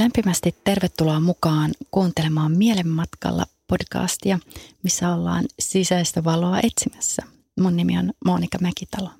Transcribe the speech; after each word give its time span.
Lämpimästi 0.00 0.54
tervetuloa 0.64 1.20
mukaan 1.20 1.70
kuuntelemaan 1.90 2.52
Mielenmatkalla 2.52 3.46
podcastia, 3.66 4.38
missä 4.82 5.14
ollaan 5.14 5.44
sisäistä 5.58 6.24
valoa 6.24 6.60
etsimässä. 6.62 7.22
Mun 7.60 7.76
nimi 7.76 7.98
on 7.98 8.12
Monika 8.24 8.58
Mäkitalo. 8.60 9.10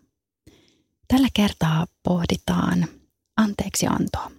Tällä 1.08 1.28
kertaa 1.34 1.86
pohditaan 2.02 2.86
anteeksiantoa. 3.36 4.30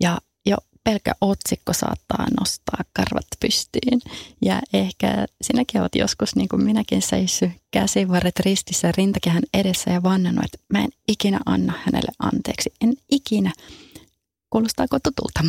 Ja 0.00 0.18
jo 0.46 0.56
pelkkä 0.84 1.14
otsikko 1.20 1.72
saattaa 1.72 2.26
nostaa 2.40 2.84
karvat 2.92 3.26
pystyyn. 3.40 4.00
Ja 4.42 4.62
ehkä 4.72 5.26
sinäkin 5.42 5.80
olet 5.80 5.94
joskus, 5.94 6.36
niin 6.36 6.48
kuin 6.48 6.64
minäkin, 6.64 7.02
seissy 7.02 7.50
käsivarret 7.70 8.40
ristissä 8.40 8.92
rintakehän 8.96 9.42
edessä 9.54 9.90
ja 9.90 10.02
vannannut, 10.02 10.44
että 10.44 10.58
mä 10.72 10.84
en 10.84 10.90
ikinä 11.08 11.40
anna 11.46 11.72
hänelle 11.84 12.12
anteeksi. 12.18 12.72
En 12.80 12.94
ikinä. 13.10 13.52
Kuulostaako 14.50 14.98
tutulta? 14.98 15.40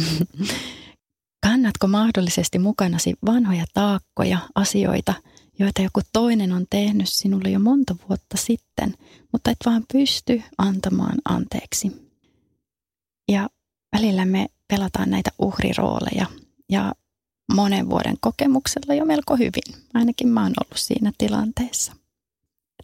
Kannatko 1.43 1.87
mahdollisesti 1.87 2.59
mukanasi 2.59 3.13
vanhoja 3.25 3.65
taakkoja, 3.73 4.39
asioita, 4.55 5.13
joita 5.59 5.81
joku 5.81 6.01
toinen 6.13 6.51
on 6.51 6.65
tehnyt 6.69 7.09
sinulle 7.09 7.49
jo 7.49 7.59
monta 7.59 7.95
vuotta 8.09 8.37
sitten, 8.37 8.95
mutta 9.31 9.51
et 9.51 9.57
vaan 9.65 9.83
pysty 9.93 10.43
antamaan 10.57 11.17
anteeksi? 11.25 12.09
Ja 13.31 13.49
välillä 13.95 14.25
me 14.25 14.47
pelataan 14.67 15.09
näitä 15.09 15.31
uhrirooleja 15.39 16.25
ja 16.69 16.93
monen 17.55 17.89
vuoden 17.89 18.15
kokemuksella 18.19 18.93
jo 18.93 19.05
melko 19.05 19.35
hyvin. 19.35 19.85
Ainakin 19.93 20.27
mä 20.27 20.41
oon 20.43 20.53
ollut 20.63 20.77
siinä 20.77 21.11
tilanteessa. 21.17 21.98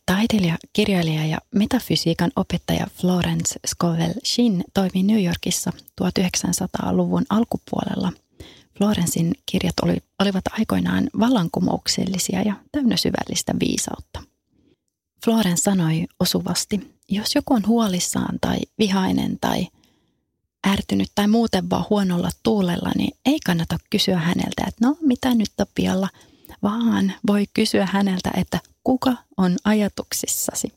Taiteilija, 0.05 0.57
kirjailija 0.73 1.25
ja 1.25 1.37
metafysiikan 1.55 2.31
opettaja 2.35 2.87
Florence 3.01 3.59
Scovel 3.67 4.13
Shin 4.25 4.63
toimi 4.73 5.03
New 5.03 5.23
Yorkissa 5.23 5.71
1900-luvun 6.01 7.25
alkupuolella. 7.29 8.11
Florensin 8.77 9.31
kirjat 9.45 9.73
oli, 9.83 9.97
olivat 10.19 10.43
aikoinaan 10.51 11.09
vallankumouksellisia 11.19 12.41
ja 12.41 12.55
täynnä 12.71 12.97
syvällistä 12.97 13.53
viisautta. 13.59 14.23
Florence 15.25 15.63
sanoi 15.63 16.05
osuvasti, 16.19 16.95
jos 17.09 17.35
joku 17.35 17.53
on 17.53 17.67
huolissaan 17.67 18.37
tai 18.41 18.57
vihainen 18.79 19.37
tai 19.41 19.67
ärtynyt 20.67 21.11
tai 21.15 21.27
muuten 21.27 21.69
vaan 21.69 21.85
huonolla 21.89 22.29
tuulella, 22.43 22.91
niin 22.97 23.17
ei 23.25 23.39
kannata 23.45 23.77
kysyä 23.89 24.17
häneltä, 24.17 24.63
että 24.67 24.87
no 24.87 24.95
mitä 25.01 25.35
nyt 25.35 25.51
Tapialla, 25.57 26.09
vaan 26.65 27.13
voi 27.27 27.45
kysyä 27.53 27.85
häneltä, 27.85 28.31
että 28.37 28.59
kuka 28.83 29.17
on 29.37 29.55
ajatuksissasi. 29.63 30.73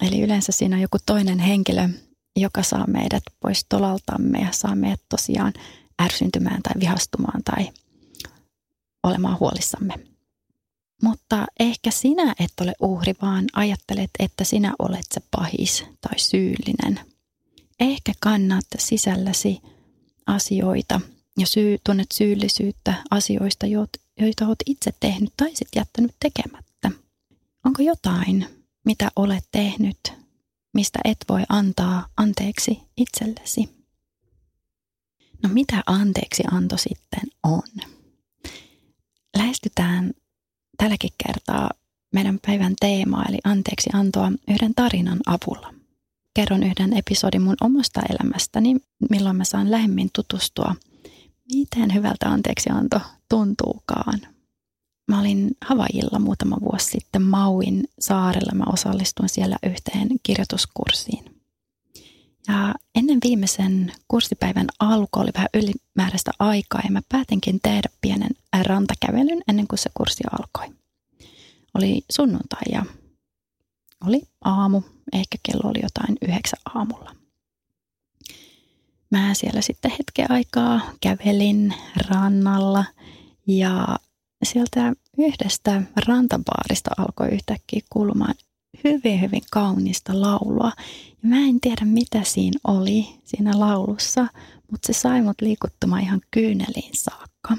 Eli 0.00 0.20
yleensä 0.20 0.52
siinä 0.52 0.76
on 0.76 0.82
joku 0.82 0.98
toinen 1.06 1.38
henkilö, 1.38 1.88
joka 2.36 2.62
saa 2.62 2.86
meidät 2.86 3.22
pois 3.40 3.66
tolaltamme 3.68 4.38
ja 4.38 4.52
saa 4.52 4.74
meidät 4.74 5.02
tosiaan 5.08 5.52
ärsyntymään 6.02 6.62
tai 6.62 6.72
vihastumaan 6.80 7.42
tai 7.44 7.70
olemaan 9.02 9.40
huolissamme. 9.40 9.94
Mutta 11.02 11.46
ehkä 11.60 11.90
sinä 11.90 12.34
et 12.40 12.52
ole 12.60 12.74
uhri, 12.80 13.14
vaan 13.22 13.44
ajattelet, 13.52 14.10
että 14.18 14.44
sinä 14.44 14.74
olet 14.78 15.06
se 15.14 15.20
pahis 15.30 15.84
tai 16.00 16.18
syyllinen. 16.18 17.00
Ehkä 17.80 18.12
kannat 18.20 18.64
sisälläsi 18.78 19.60
asioita 20.26 21.00
ja 21.38 21.46
syy, 21.46 21.78
tunnet 21.86 22.12
syyllisyyttä 22.12 22.94
asioista, 23.10 23.66
joita 24.20 24.46
olet 24.46 24.62
itse 24.66 24.90
tehnyt 25.00 25.32
tai 25.36 25.48
sitten 25.48 25.80
jättänyt 25.80 26.14
tekemättä. 26.20 26.90
Onko 27.64 27.82
jotain, 27.82 28.46
mitä 28.84 29.10
olet 29.16 29.44
tehnyt, 29.52 29.98
mistä 30.74 30.98
et 31.04 31.18
voi 31.28 31.42
antaa 31.48 32.06
anteeksi 32.16 32.80
itsellesi? 32.96 33.68
No 35.42 35.48
mitä 35.52 35.82
anteeksi 35.86 36.42
anto 36.52 36.76
sitten 36.76 37.30
on? 37.42 37.62
Lähestytään 39.36 40.12
tälläkin 40.76 41.12
kertaa 41.26 41.70
meidän 42.12 42.38
päivän 42.46 42.74
teemaa 42.80 43.24
eli 43.28 43.38
anteeksi 43.44 43.90
antoa 43.92 44.32
yhden 44.48 44.74
tarinan 44.74 45.18
avulla. 45.26 45.74
Kerron 46.34 46.62
yhden 46.62 46.96
episodin 46.96 47.42
mun 47.42 47.56
omasta 47.60 48.00
elämästäni, 48.10 48.76
milloin 49.10 49.36
mä 49.36 49.44
saan 49.44 49.70
lähemmin 49.70 50.10
tutustua, 50.14 50.74
miten 51.54 51.94
hyvältä 51.94 52.28
anteeksianto 52.28 53.00
tuntuukaan. 53.32 54.20
Mä 55.08 55.20
olin 55.20 55.50
Havaijilla 55.64 56.18
muutama 56.18 56.56
vuosi 56.60 56.86
sitten 56.86 57.22
Mauin 57.22 57.84
saarella. 57.98 58.54
Mä 58.54 58.64
osallistuin 58.72 59.28
siellä 59.28 59.56
yhteen 59.66 60.08
kirjoituskurssiin. 60.22 61.24
Ja 62.48 62.74
ennen 62.94 63.18
viimeisen 63.24 63.92
kurssipäivän 64.08 64.66
alku 64.78 65.20
oli 65.20 65.30
vähän 65.34 65.48
ylimääräistä 65.54 66.30
aikaa 66.38 66.80
ja 66.84 66.90
mä 66.90 67.00
päätinkin 67.08 67.60
tehdä 67.62 67.88
pienen 68.00 68.30
rantakävelyn 68.66 69.42
ennen 69.48 69.68
kuin 69.68 69.78
se 69.78 69.90
kurssi 69.94 70.24
alkoi. 70.32 70.76
Oli 71.74 72.04
sunnuntai 72.12 72.62
ja 72.72 72.84
oli 74.06 74.22
aamu, 74.44 74.82
ehkä 75.12 75.38
kello 75.42 75.70
oli 75.70 75.80
jotain 75.82 76.18
yhdeksän 76.22 76.60
aamulla. 76.74 77.16
Mä 79.10 79.34
siellä 79.34 79.60
sitten 79.60 79.90
hetken 79.90 80.30
aikaa 80.30 80.80
kävelin 81.00 81.74
rannalla 82.08 82.84
ja 83.46 83.98
sieltä 84.42 84.92
yhdestä 85.18 85.82
rantabaarista 86.06 86.90
alkoi 86.98 87.28
yhtäkkiä 87.28 87.80
kuulumaan 87.90 88.34
hyvin, 88.84 89.20
hyvin 89.20 89.42
kaunista 89.50 90.20
laulua. 90.20 90.72
Ja 91.22 91.28
mä 91.28 91.36
en 91.36 91.60
tiedä, 91.60 91.84
mitä 91.84 92.22
siinä 92.24 92.60
oli 92.66 93.08
siinä 93.24 93.60
laulussa, 93.60 94.26
mutta 94.70 94.86
se 94.86 94.92
sai 94.92 95.22
mut 95.22 95.40
liikuttumaan 95.40 96.02
ihan 96.02 96.20
kyyneliin 96.30 96.92
saakka. 96.94 97.56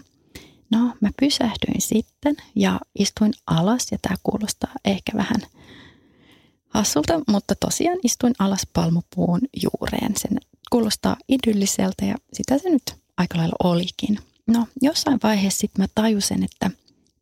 No, 0.71 0.93
mä 1.01 1.09
pysähdyin 1.19 1.81
sitten 1.81 2.35
ja 2.55 2.79
istuin 2.99 3.33
alas, 3.47 3.87
ja 3.91 3.97
tämä 4.01 4.15
kuulostaa 4.23 4.71
ehkä 4.85 5.11
vähän 5.17 5.41
hassulta, 6.69 7.21
mutta 7.27 7.55
tosiaan 7.55 7.99
istuin 8.03 8.33
alas 8.39 8.67
palmupuun 8.73 9.41
juureen. 9.63 10.13
Sen 10.17 10.37
kuulostaa 10.71 11.17
idylliseltä 11.29 12.05
ja 12.05 12.15
sitä 12.33 12.57
se 12.57 12.69
nyt 12.69 12.95
aika 13.17 13.37
lailla 13.37 13.55
olikin. 13.63 14.19
No, 14.47 14.67
jossain 14.81 15.19
vaiheessa 15.23 15.59
sitten 15.59 15.83
mä 15.83 15.87
tajusin, 15.95 16.43
että 16.43 16.71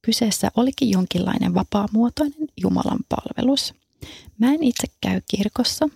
kyseessä 0.01 0.51
olikin 0.57 0.89
jonkinlainen 0.89 1.53
vapaamuotoinen 1.53 2.47
Jumalan 2.61 2.99
palvelus. 3.09 3.73
Mä 4.37 4.53
en 4.53 4.63
itse 4.63 4.87
käy 5.01 5.21
kirkossa, 5.31 5.89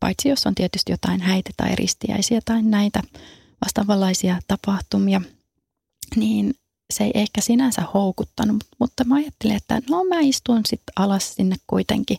paitsi 0.00 0.28
jos 0.28 0.46
on 0.46 0.54
tietysti 0.54 0.92
jotain 0.92 1.20
häitä 1.20 1.50
tai 1.56 1.76
ristiäisiä 1.76 2.40
tai 2.44 2.62
näitä 2.62 3.02
vastaavanlaisia 3.64 4.40
tapahtumia, 4.48 5.20
niin 6.16 6.54
se 6.92 7.04
ei 7.04 7.10
ehkä 7.14 7.40
sinänsä 7.40 7.82
houkuttanut, 7.94 8.64
mutta 8.80 9.04
mä 9.04 9.14
ajattelin, 9.14 9.56
että 9.56 9.82
no 9.90 10.04
mä 10.04 10.20
istun 10.20 10.60
sitten 10.66 10.92
alas 10.96 11.34
sinne 11.34 11.56
kuitenkin 11.66 12.18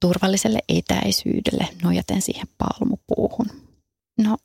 turvalliselle 0.00 0.58
etäisyydelle 0.68 1.68
nojaten 1.82 2.22
siihen 2.22 2.48
palmupuuhun. 2.58 3.46
No 4.18 4.36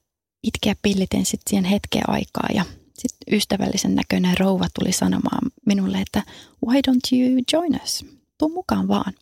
itkeä 0.44 0.76
pillitin 0.82 1.26
sitten 1.26 1.50
siihen 1.50 1.66
hetken 1.66 2.10
aikaa 2.10 2.48
ja 2.54 2.66
sitten 3.00 3.36
ystävällisen 3.36 3.96
näköinen 3.96 4.38
rouva 4.38 4.68
tuli 4.80 4.92
sanomaan 4.92 5.52
minulle, 5.66 5.98
että 6.02 6.24
why 6.68 6.78
don't 6.88 7.18
you 7.18 7.44
join 7.54 7.80
us? 7.84 8.06
Tuu 8.38 8.50
mukaan 8.50 8.88
vaan. 8.88 9.14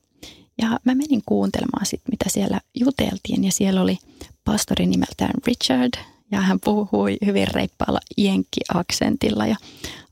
Ja 0.62 0.79
mä 0.85 0.95
menin 0.95 1.21
kuuntelemaan 1.25 1.85
sitten, 1.85 2.13
mitä 2.13 2.29
siellä 2.29 2.62
juteltiin 2.75 3.44
ja 3.44 3.51
siellä 3.51 3.81
oli 3.81 3.97
pastori 4.45 4.85
nimeltään 4.85 5.33
Richard 5.45 5.94
ja 6.31 6.41
hän 6.41 6.59
puhui 6.59 7.18
hyvin 7.25 7.47
reippaalla 7.47 8.00
jenkki-aksentilla 8.18 9.47
ja 9.47 9.56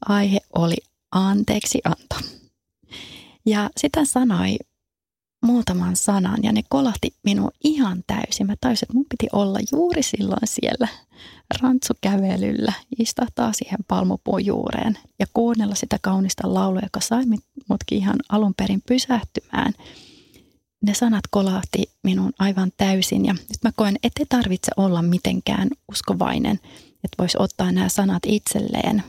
aihe 0.05 0.39
oli 0.55 0.75
anteeksi 1.11 1.81
anto. 1.83 2.15
Ja 3.45 3.69
sitä 3.77 4.05
sanoi, 4.05 4.57
muutaman 5.45 5.95
sanan 5.95 6.43
ja 6.43 6.51
ne 6.51 6.61
kolahti 6.69 7.13
minua 7.23 7.49
ihan 7.63 8.03
täysin. 8.07 8.47
Mä 8.47 8.55
taisin, 8.61 8.85
että 8.85 8.93
mun 8.93 9.05
piti 9.09 9.27
olla 9.33 9.59
juuri 9.71 10.03
silloin 10.03 10.47
siellä 10.47 10.87
rantsukävelyllä, 11.61 12.73
istahtaa 12.99 13.53
siihen 13.53 13.79
palmupuun 13.87 14.45
juureen 14.45 14.97
ja 15.19 15.25
kuunnella 15.33 15.75
sitä 15.75 15.97
kaunista 16.01 16.53
laulua, 16.53 16.79
joka 16.83 16.99
sai 16.99 17.23
mutkin 17.69 17.97
ihan 17.97 18.15
alun 18.29 18.53
perin 18.53 18.81
pysähtymään. 18.87 19.73
Ne 20.81 20.93
sanat 20.93 21.23
kolahti 21.29 21.83
minun 22.03 22.33
aivan 22.39 22.71
täysin 22.77 23.25
ja 23.25 23.33
nyt 23.33 23.63
mä 23.63 23.71
koen, 23.75 23.95
että 24.03 24.21
ei 24.21 24.25
tarvitse 24.29 24.71
olla 24.77 25.01
mitenkään 25.01 25.69
uskovainen, 25.91 26.59
että 27.03 27.15
voisi 27.19 27.37
ottaa 27.39 27.71
nämä 27.71 27.89
sanat 27.89 28.23
itselleen. 28.25 29.03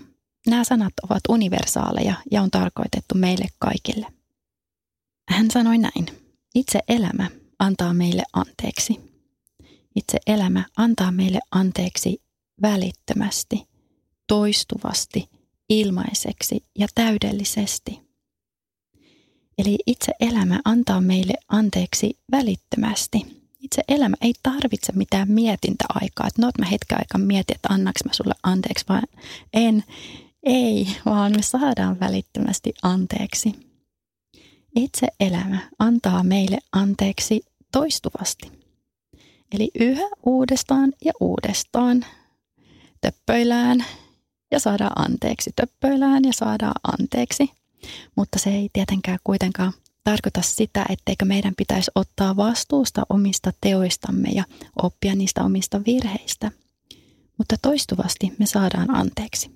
Nämä 0.47 0.65
sanat 0.65 0.93
ovat 1.03 1.21
universaaleja 1.29 2.15
ja 2.31 2.43
on 2.43 2.51
tarkoitettu 2.51 3.15
meille 3.15 3.47
kaikille. 3.59 4.07
Hän 5.29 5.51
sanoi 5.51 5.79
näin. 5.79 6.26
Itse 6.57 6.81
elämä 6.89 7.31
antaa 7.59 7.95
meille 7.95 8.23
anteeksi. 8.33 9.01
Itse 9.95 10.19
elämä 10.27 10.65
antaa 10.77 11.13
meille 11.13 11.39
anteeksi 11.51 12.23
välittömästi, 12.63 13.67
toistuvasti, 14.27 15.29
ilmaiseksi 15.69 16.65
ja 16.79 16.87
täydellisesti. 16.95 18.01
Eli 19.59 19.79
itse 19.87 20.13
elämä 20.21 20.61
antaa 20.65 21.01
meille 21.01 21.35
anteeksi 21.49 22.19
välittömästi. 22.31 23.19
Itse 23.61 23.83
elämä 23.89 24.17
ei 24.21 24.35
tarvitse 24.43 24.93
mitään 24.93 25.31
mietintäaikaa, 25.31 26.27
että 26.27 26.43
no, 26.43 26.51
mä 26.59 26.67
hetken 26.67 26.99
aikaa 26.99 27.19
mietin, 27.19 27.57
että 27.57 27.69
annaks 27.73 28.05
mä 28.05 28.13
sulle 28.13 28.35
anteeksi, 28.43 28.85
vaan 28.89 29.03
en, 29.55 29.85
ei, 30.43 30.87
vaan 31.07 31.33
me 31.33 31.43
saadaan 31.43 32.01
välittömästi 32.01 32.75
anteeksi. 32.83 33.66
Itse 34.77 35.07
elämä 35.21 35.59
antaa 35.79 36.25
meille 36.25 36.59
anteeksi 36.73 37.41
toistuvasti. 37.73 38.53
Eli 39.53 39.71
yhä 39.81 40.09
uudestaan 40.27 40.93
ja 41.05 41.13
uudestaan 41.21 42.07
töppöillään 43.01 43.85
ja 44.51 44.61
saadaan 44.61 45.05
anteeksi, 45.05 45.51
töppöillään 45.57 46.25
ja 46.25 46.33
saadaan 46.33 46.81
anteeksi. 46.99 47.51
Mutta 48.17 48.39
se 48.39 48.51
ei 48.51 48.71
tietenkään 48.73 49.19
kuitenkaan 49.25 49.73
tarkoita 50.05 50.43
sitä, 50.43 50.87
etteikö 50.89 51.25
meidän 51.25 51.55
pitäisi 51.57 51.91
ottaa 51.95 52.37
vastuusta 52.37 53.03
omista 53.09 53.53
teoistamme 53.61 54.29
ja 54.29 54.45
oppia 54.83 55.15
niistä 55.15 55.45
omista 55.45 55.81
virheistä. 55.87 56.51
Mutta 57.39 57.57
toistuvasti 57.63 58.33
me 58.39 58.47
saadaan 58.47 58.97
anteeksi. 58.97 59.51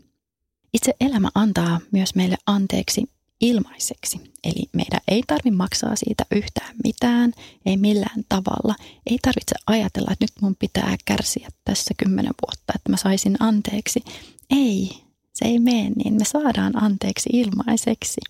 Itse 0.75 0.94
elämä 1.00 1.28
antaa 1.34 1.81
myös 1.93 2.14
meille 2.14 2.37
anteeksi 2.46 3.06
ilmaiseksi. 3.41 4.21
Eli 4.45 4.63
meidän 4.73 5.01
ei 5.09 5.23
tarvitse 5.27 5.51
maksaa 5.51 5.97
siitä 5.97 6.27
yhtään 6.31 6.75
mitään, 6.85 7.33
ei 7.67 7.77
millään 7.77 8.25
tavalla. 8.29 8.75
Ei 9.07 9.19
tarvitse 9.23 9.55
ajatella, 9.67 10.13
että 10.13 10.25
nyt 10.25 10.33
mun 10.43 10.57
pitää 10.59 10.97
kärsiä 11.05 11.49
tässä 11.65 11.95
kymmenen 11.97 12.35
vuotta, 12.47 12.73
että 12.77 12.91
mä 12.91 12.97
saisin 12.97 13.37
anteeksi. 13.41 14.05
Ei, 14.51 14.91
se 15.33 15.45
ei 15.45 15.59
mene 15.59 15.91
niin. 15.91 16.15
Me 16.15 16.25
saadaan 16.25 16.83
anteeksi 16.83 17.31
ilmaiseksi. 17.33 18.21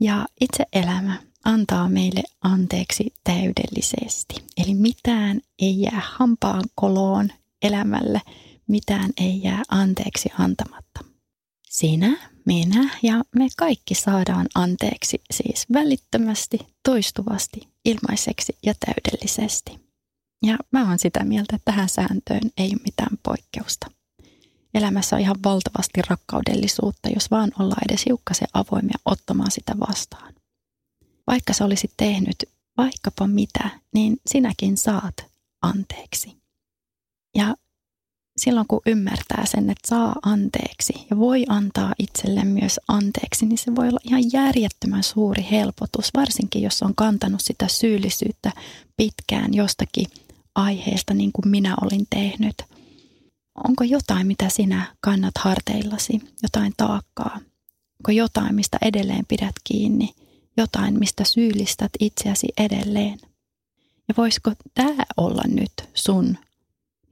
Ja 0.00 0.26
itse 0.40 0.64
elämä 0.72 1.22
antaa 1.44 1.88
meille 1.88 2.22
anteeksi 2.42 3.14
täydellisesti. 3.24 4.34
Eli 4.56 4.74
mitään 4.74 5.40
ei 5.58 5.80
jää 5.80 6.02
hampaan 6.04 6.64
koloon 6.74 7.28
elämälle, 7.62 8.20
mitään 8.66 9.10
ei 9.20 9.42
jää 9.42 9.62
anteeksi 9.68 10.28
antamatta. 10.38 11.04
Sinä 11.68 12.35
minä 12.46 12.90
ja 13.02 13.24
me 13.36 13.48
kaikki 13.56 13.94
saadaan 13.94 14.46
anteeksi 14.54 15.22
siis 15.30 15.66
välittömästi, 15.72 16.58
toistuvasti, 16.82 17.68
ilmaiseksi 17.84 18.56
ja 18.66 18.74
täydellisesti. 18.86 19.80
Ja 20.42 20.58
mä 20.72 20.88
oon 20.88 20.98
sitä 20.98 21.24
mieltä, 21.24 21.56
että 21.56 21.72
tähän 21.72 21.88
sääntöön 21.88 22.50
ei 22.58 22.68
ole 22.68 22.80
mitään 22.84 23.18
poikkeusta. 23.22 23.90
Elämässä 24.74 25.16
on 25.16 25.22
ihan 25.22 25.36
valtavasti 25.44 26.02
rakkaudellisuutta, 26.08 27.08
jos 27.08 27.30
vaan 27.30 27.52
ollaan 27.58 27.82
edes 27.90 28.06
hiukkasen 28.06 28.48
avoimia 28.54 28.98
ottamaan 29.04 29.50
sitä 29.50 29.74
vastaan. 29.88 30.34
Vaikka 31.26 31.52
sä 31.52 31.64
olisit 31.64 31.90
tehnyt 31.96 32.36
vaikkapa 32.76 33.26
mitä, 33.26 33.70
niin 33.94 34.16
sinäkin 34.26 34.76
saat 34.76 35.14
anteeksi. 35.62 36.36
Ja 37.34 37.56
silloin 38.38 38.66
kun 38.68 38.80
ymmärtää 38.86 39.46
sen, 39.46 39.70
että 39.70 39.88
saa 39.88 40.14
anteeksi 40.22 41.06
ja 41.10 41.18
voi 41.18 41.44
antaa 41.48 41.94
itselle 41.98 42.44
myös 42.44 42.80
anteeksi, 42.88 43.46
niin 43.46 43.58
se 43.58 43.76
voi 43.76 43.88
olla 43.88 44.00
ihan 44.04 44.22
järjettömän 44.32 45.02
suuri 45.02 45.46
helpotus, 45.50 46.10
varsinkin 46.16 46.62
jos 46.62 46.82
on 46.82 46.94
kantanut 46.94 47.40
sitä 47.40 47.68
syyllisyyttä 47.68 48.52
pitkään 48.96 49.54
jostakin 49.54 50.06
aiheesta, 50.54 51.14
niin 51.14 51.32
kuin 51.32 51.48
minä 51.48 51.74
olin 51.82 52.06
tehnyt. 52.10 52.54
Onko 53.64 53.84
jotain, 53.84 54.26
mitä 54.26 54.48
sinä 54.48 54.94
kannat 55.00 55.38
harteillasi, 55.38 56.20
jotain 56.42 56.72
taakkaa? 56.76 57.38
Onko 58.00 58.10
jotain, 58.12 58.54
mistä 58.54 58.78
edelleen 58.82 59.26
pidät 59.28 59.54
kiinni? 59.64 60.14
Jotain, 60.56 60.98
mistä 60.98 61.24
syyllistät 61.24 61.90
itseäsi 62.00 62.46
edelleen? 62.58 63.18
Ja 64.08 64.14
voisiko 64.16 64.52
tämä 64.74 65.04
olla 65.16 65.42
nyt 65.46 65.72
sun 65.94 66.38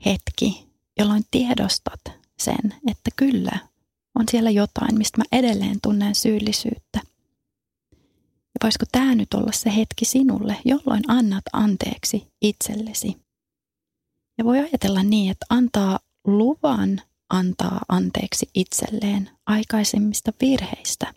hetki 0.07 0.74
jolloin 0.99 1.25
tiedostat 1.31 2.01
sen, 2.39 2.75
että 2.91 3.11
kyllä 3.17 3.59
on 4.15 4.25
siellä 4.31 4.51
jotain, 4.51 4.99
mistä 4.99 5.19
mä 5.19 5.25
edelleen 5.33 5.79
tunnen 5.83 6.15
syyllisyyttä. 6.15 7.01
Ja 8.55 8.59
voisiko 8.63 8.85
tämä 8.93 9.15
nyt 9.15 9.35
olla 9.35 9.53
se 9.53 9.77
hetki 9.77 10.05
sinulle, 10.05 10.57
jolloin 10.65 11.03
annat 11.09 11.45
anteeksi 11.53 12.27
itsellesi? 12.43 13.17
Ja 14.39 14.45
voi 14.45 14.59
ajatella 14.59 15.03
niin, 15.03 15.31
että 15.31 15.47
antaa 15.51 15.99
luvan 16.25 17.03
antaa 17.31 17.81
anteeksi 17.89 18.49
itselleen 18.55 19.31
aikaisemmista 19.47 20.33
virheistä. 20.41 21.15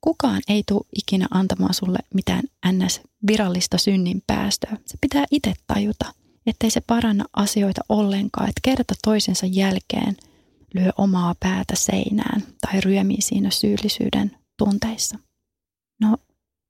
Kukaan 0.00 0.42
ei 0.48 0.62
tule 0.68 0.84
ikinä 0.96 1.26
antamaan 1.30 1.74
sulle 1.74 1.98
mitään 2.14 2.42
ns. 2.72 3.00
virallista 3.26 3.78
synnin 3.78 4.22
päästöä. 4.26 4.76
Se 4.86 4.98
pitää 5.00 5.24
itse 5.30 5.54
tajuta– 5.66 6.14
ettei 6.46 6.70
se 6.70 6.80
paranna 6.80 7.24
asioita 7.36 7.80
ollenkaan, 7.88 8.48
että 8.48 8.60
kerta 8.62 8.94
toisensa 9.04 9.46
jälkeen 9.46 10.16
lyö 10.74 10.90
omaa 10.98 11.34
päätä 11.40 11.76
seinään 11.76 12.42
tai 12.60 12.80
ryömii 12.80 13.20
siinä 13.20 13.50
syyllisyyden 13.50 14.36
tunteissa. 14.58 15.18
No 16.00 16.16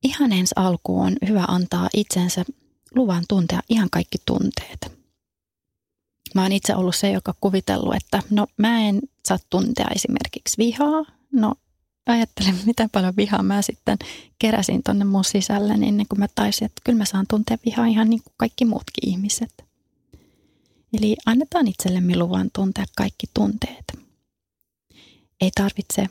ihan 0.03 0.33
ensi 0.33 0.53
alkuun 0.57 1.07
on 1.07 1.17
hyvä 1.29 1.45
antaa 1.49 1.89
itsensä 1.95 2.45
luvan 2.95 3.25
tuntea 3.29 3.61
ihan 3.69 3.89
kaikki 3.91 4.19
tunteet. 4.27 5.05
Mä 6.35 6.43
oon 6.43 6.53
itse 6.53 6.77
ollut 6.77 6.97
se, 6.97 7.11
joka 7.11 7.35
kuvitellut, 7.41 7.95
että 7.95 8.23
no 8.31 8.47
mä 8.57 8.81
en 8.81 9.01
saa 9.27 9.39
tuntea 9.51 9.87
esimerkiksi 9.95 10.59
vihaa. 10.59 11.05
No 11.33 11.55
ajattelen, 12.07 12.55
miten 12.67 12.91
paljon 12.91 13.17
vihaa 13.17 13.43
mä 13.43 13.63
sitten 13.63 13.99
keräsin 14.39 14.83
tonne 14.83 15.05
mun 15.05 15.25
sisälle, 15.25 15.77
niin 15.77 16.07
kuin 16.09 16.19
mä 16.19 16.27
taisin, 16.35 16.67
että 16.67 16.81
kyllä 16.85 16.99
mä 16.99 17.05
saan 17.05 17.27
tuntea 17.31 17.59
vihaa 17.65 17.87
ihan 17.87 18.11
niin 18.11 18.23
kuin 18.23 18.35
kaikki 18.37 18.65
muutkin 18.65 19.09
ihmiset. 19.09 19.64
Eli 20.99 21.17
annetaan 21.27 21.69
itsellemme 21.69 22.17
luvan 22.17 22.51
tuntea 22.55 22.85
kaikki 22.97 23.27
tunteet. 23.35 23.85
Ei 25.41 25.51
tarvitse 25.55 26.07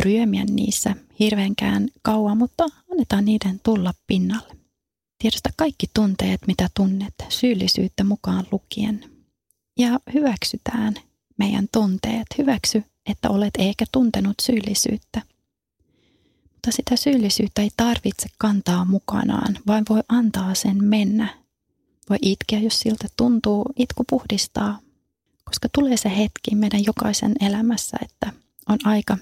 ryömiä 0.00 0.44
niissä 0.44 0.94
hirveänkään 1.20 1.88
kauan, 2.02 2.38
mutta 2.38 2.64
annetaan 2.92 3.24
niiden 3.24 3.60
tulla 3.62 3.94
pinnalle. 4.06 4.56
Tiedosta 5.18 5.50
kaikki 5.56 5.86
tunteet, 5.94 6.40
mitä 6.46 6.68
tunnet, 6.76 7.14
syyllisyyttä 7.28 8.04
mukaan 8.04 8.46
lukien. 8.52 9.04
Ja 9.78 10.00
hyväksytään 10.14 10.94
meidän 11.38 11.68
tunteet. 11.72 12.26
Hyväksy, 12.38 12.84
että 13.10 13.30
olet 13.30 13.54
eikä 13.58 13.84
tuntenut 13.92 14.34
syyllisyyttä. 14.42 15.22
Mutta 16.42 16.70
sitä 16.70 16.96
syyllisyyttä 16.96 17.62
ei 17.62 17.70
tarvitse 17.76 18.28
kantaa 18.38 18.84
mukanaan, 18.84 19.58
vaan 19.66 19.84
voi 19.88 20.00
antaa 20.08 20.54
sen 20.54 20.84
mennä 20.84 21.37
voi 22.10 22.18
itkeä, 22.22 22.58
jos 22.58 22.80
siltä 22.80 23.08
tuntuu. 23.16 23.64
Itku 23.76 24.04
puhdistaa, 24.10 24.78
koska 25.44 25.68
tulee 25.74 25.96
se 25.96 26.16
hetki 26.16 26.54
meidän 26.54 26.84
jokaisen 26.84 27.32
elämässä, 27.40 27.96
että 28.02 28.32
on 28.68 28.78
aika 28.84 29.18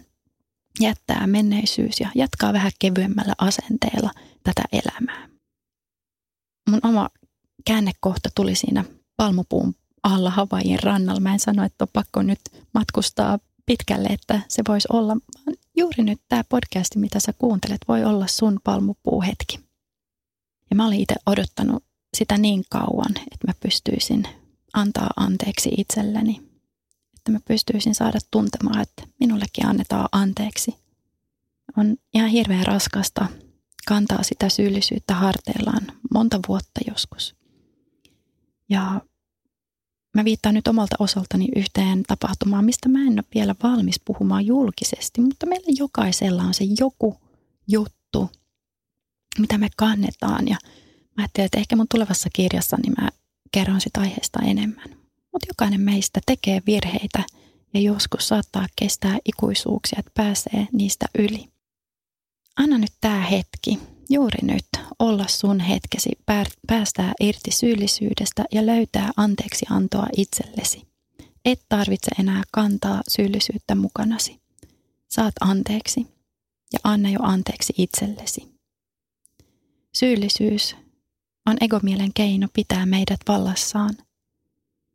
jättää 0.80 1.26
menneisyys 1.26 2.00
ja 2.00 2.10
jatkaa 2.14 2.52
vähän 2.52 2.72
kevyemmällä 2.78 3.34
asenteella 3.38 4.10
tätä 4.42 4.62
elämää. 4.72 5.28
Mun 6.70 6.80
oma 6.82 7.08
käännekohta 7.64 8.28
tuli 8.34 8.54
siinä 8.54 8.84
palmupuun 9.16 9.74
alla 10.02 10.30
Havaijin 10.30 10.82
rannalla. 10.82 11.20
Mä 11.20 11.32
en 11.32 11.40
sano, 11.40 11.64
että 11.64 11.84
on 11.84 11.88
pakko 11.92 12.22
nyt 12.22 12.40
matkustaa 12.74 13.38
pitkälle, 13.66 14.08
että 14.08 14.40
se 14.48 14.62
voisi 14.68 14.88
olla. 14.92 15.16
Juuri 15.76 16.04
nyt 16.04 16.20
tämä 16.28 16.44
podcasti, 16.48 16.98
mitä 16.98 17.20
sä 17.20 17.32
kuuntelet, 17.32 17.80
voi 17.88 18.04
olla 18.04 18.26
sun 18.26 18.60
palmupuuhetki. 18.64 19.60
Ja 20.70 20.76
mä 20.76 20.86
olin 20.86 21.00
itse 21.00 21.14
odottanut 21.26 21.84
sitä 22.16 22.38
niin 22.38 22.64
kauan, 22.70 23.16
että 23.16 23.46
mä 23.46 23.52
pystyisin 23.61 24.28
antaa 24.73 25.11
anteeksi 25.16 25.70
itselleni. 25.76 26.42
Että 27.16 27.32
mä 27.32 27.40
pystyisin 27.49 27.94
saada 27.94 28.18
tuntemaan, 28.30 28.80
että 28.80 29.02
minullekin 29.20 29.66
annetaan 29.66 30.08
anteeksi. 30.12 30.75
On 31.76 31.96
ihan 32.14 32.30
hirveän 32.30 32.66
raskasta 32.66 33.26
kantaa 33.87 34.23
sitä 34.23 34.49
syyllisyyttä 34.49 35.14
harteillaan 35.14 35.87
monta 36.14 36.40
vuotta 36.49 36.80
joskus. 36.88 37.35
Ja 38.68 39.00
mä 40.14 40.25
viittaan 40.25 40.54
nyt 40.54 40.68
omalta 40.68 40.96
osaltani 40.99 41.49
yhteen 41.56 42.02
tapahtumaan, 42.02 42.64
mistä 42.64 42.88
mä 42.88 42.99
en 42.99 43.12
ole 43.12 43.25
vielä 43.35 43.54
valmis 43.62 44.00
puhumaan 44.04 44.46
julkisesti, 44.46 45.20
mutta 45.20 45.46
meillä 45.46 45.73
jokaisella 45.78 46.42
on 46.42 46.54
se 46.54 46.64
joku 46.80 47.20
juttu, 47.68 48.30
mitä 49.38 49.58
me 49.58 49.68
kannetaan. 49.76 50.49
Ja 50.49 50.56
mä 51.16 51.23
ajattelin, 51.23 51.46
että 51.46 51.58
ehkä 51.58 51.76
mun 51.76 51.87
tulevassa 51.90 52.28
kirjassa 52.32 52.76
niin 52.82 52.94
mä 53.00 53.08
kerron 53.52 53.80
sitä 53.80 54.00
aiheesta 54.00 54.38
enemmän. 54.42 54.88
Mutta 55.32 55.46
jokainen 55.49 55.80
meistä 55.80 56.20
tekee 56.26 56.62
virheitä 56.66 57.25
ja 57.75 57.80
joskus 57.80 58.28
saattaa 58.28 58.66
kestää 58.76 59.18
ikuisuuksia, 59.25 59.99
että 59.99 60.11
pääsee 60.14 60.68
niistä 60.73 61.06
yli. 61.18 61.49
Anna 62.56 62.78
nyt 62.78 62.92
tämä 63.00 63.20
hetki, 63.20 63.78
juuri 64.11 64.38
nyt, 64.42 64.66
olla 64.99 65.26
sun 65.28 65.61
hetkesi, 65.61 66.11
päästää 66.66 67.12
irti 67.20 67.50
syyllisyydestä 67.50 68.44
ja 68.52 68.66
löytää 68.66 69.11
anteeksi 69.16 69.66
antoa 69.70 70.06
itsellesi. 70.16 70.87
Et 71.44 71.61
tarvitse 71.68 72.11
enää 72.18 72.42
kantaa 72.50 73.02
syyllisyyttä 73.08 73.75
mukanasi. 73.75 74.40
Saat 75.08 75.35
anteeksi 75.40 76.06
ja 76.73 76.78
anna 76.85 77.11
jo 77.11 77.18
anteeksi 77.23 77.75
itsellesi. 77.78 78.56
Syyllisyys 79.92 80.76
on 81.46 81.56
egomielen 81.60 82.10
keino 82.14 82.48
pitää 82.52 82.86
meidät 82.86 83.20
vallassaan. 83.28 83.94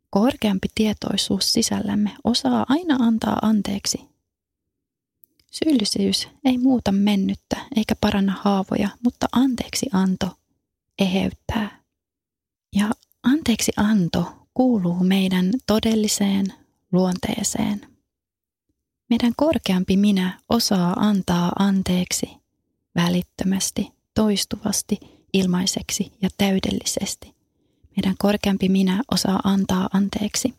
Korkeampi 0.10 0.67
tietoisuus 0.75 1.53
sisällämme 1.53 2.12
osaa 2.24 2.65
aina 2.70 2.96
antaa 3.00 3.39
anteeksi. 3.41 4.01
Syyllisyys 5.51 6.27
ei 6.46 6.58
muuta 6.58 6.91
mennyttä 6.91 7.58
eikä 7.75 7.96
paranna 8.01 8.38
haavoja, 8.41 8.89
mutta 9.03 9.27
anteeksi 9.31 9.86
anto 9.93 10.38
eheyttää. 11.00 11.81
Ja 12.75 12.91
anteeksi 13.24 13.72
anto 13.77 14.48
kuuluu 14.53 15.03
meidän 15.03 15.51
todelliseen 15.67 16.46
luonteeseen. 16.91 17.88
Meidän 19.10 19.34
korkeampi 19.38 19.98
minä 19.98 20.39
osaa 20.50 20.93
antaa 20.93 21.51
anteeksi 21.60 22.29
välittömästi, 22.96 23.91
toistuvasti, 24.13 25.00
ilmaiseksi 25.34 26.12
ja 26.22 26.30
täydellisesti. 26.38 27.36
Meidän 27.98 28.16
korkeampi 28.18 28.70
minä 28.70 29.04
osaa 29.12 29.40
antaa 29.44 29.90
anteeksi 29.94 30.54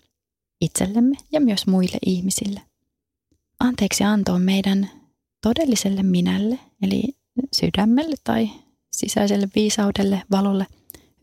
itsellemme 0.60 1.16
ja 1.32 1.40
myös 1.40 1.66
muille 1.66 1.98
ihmisille. 2.06 2.60
Anteeksi 3.60 4.04
anto 4.04 4.32
on 4.32 4.42
meidän 4.42 4.90
todelliselle 5.40 6.02
minälle, 6.02 6.58
eli 6.82 7.02
sydämelle 7.52 8.16
tai 8.24 8.50
sisäiselle 8.92 9.48
viisaudelle, 9.54 10.22
valolle, 10.30 10.66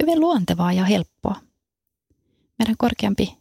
hyvin 0.02 0.20
luontevaa 0.20 0.74
ja 0.74 0.86
helppoa. 0.86 1.36
Meidän 2.60 2.76
korkeampi 2.78 3.38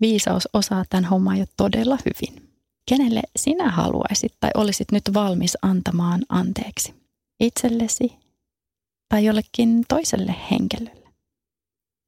viisaus 0.00 0.48
osaa 0.52 0.84
tämän 0.90 1.04
homman 1.04 1.38
jo 1.38 1.46
todella 1.56 1.98
hyvin. 2.04 2.50
Kenelle 2.88 3.22
sinä 3.36 3.70
haluaisit 3.70 4.32
tai 4.40 4.50
olisit 4.54 4.92
nyt 4.92 5.04
valmis 5.14 5.58
antamaan 5.62 6.22
anteeksi? 6.28 6.94
Itsellesi 7.40 8.12
tai 9.10 9.24
jollekin 9.24 9.84
toiselle 9.88 10.34
henkilölle? 10.50 11.10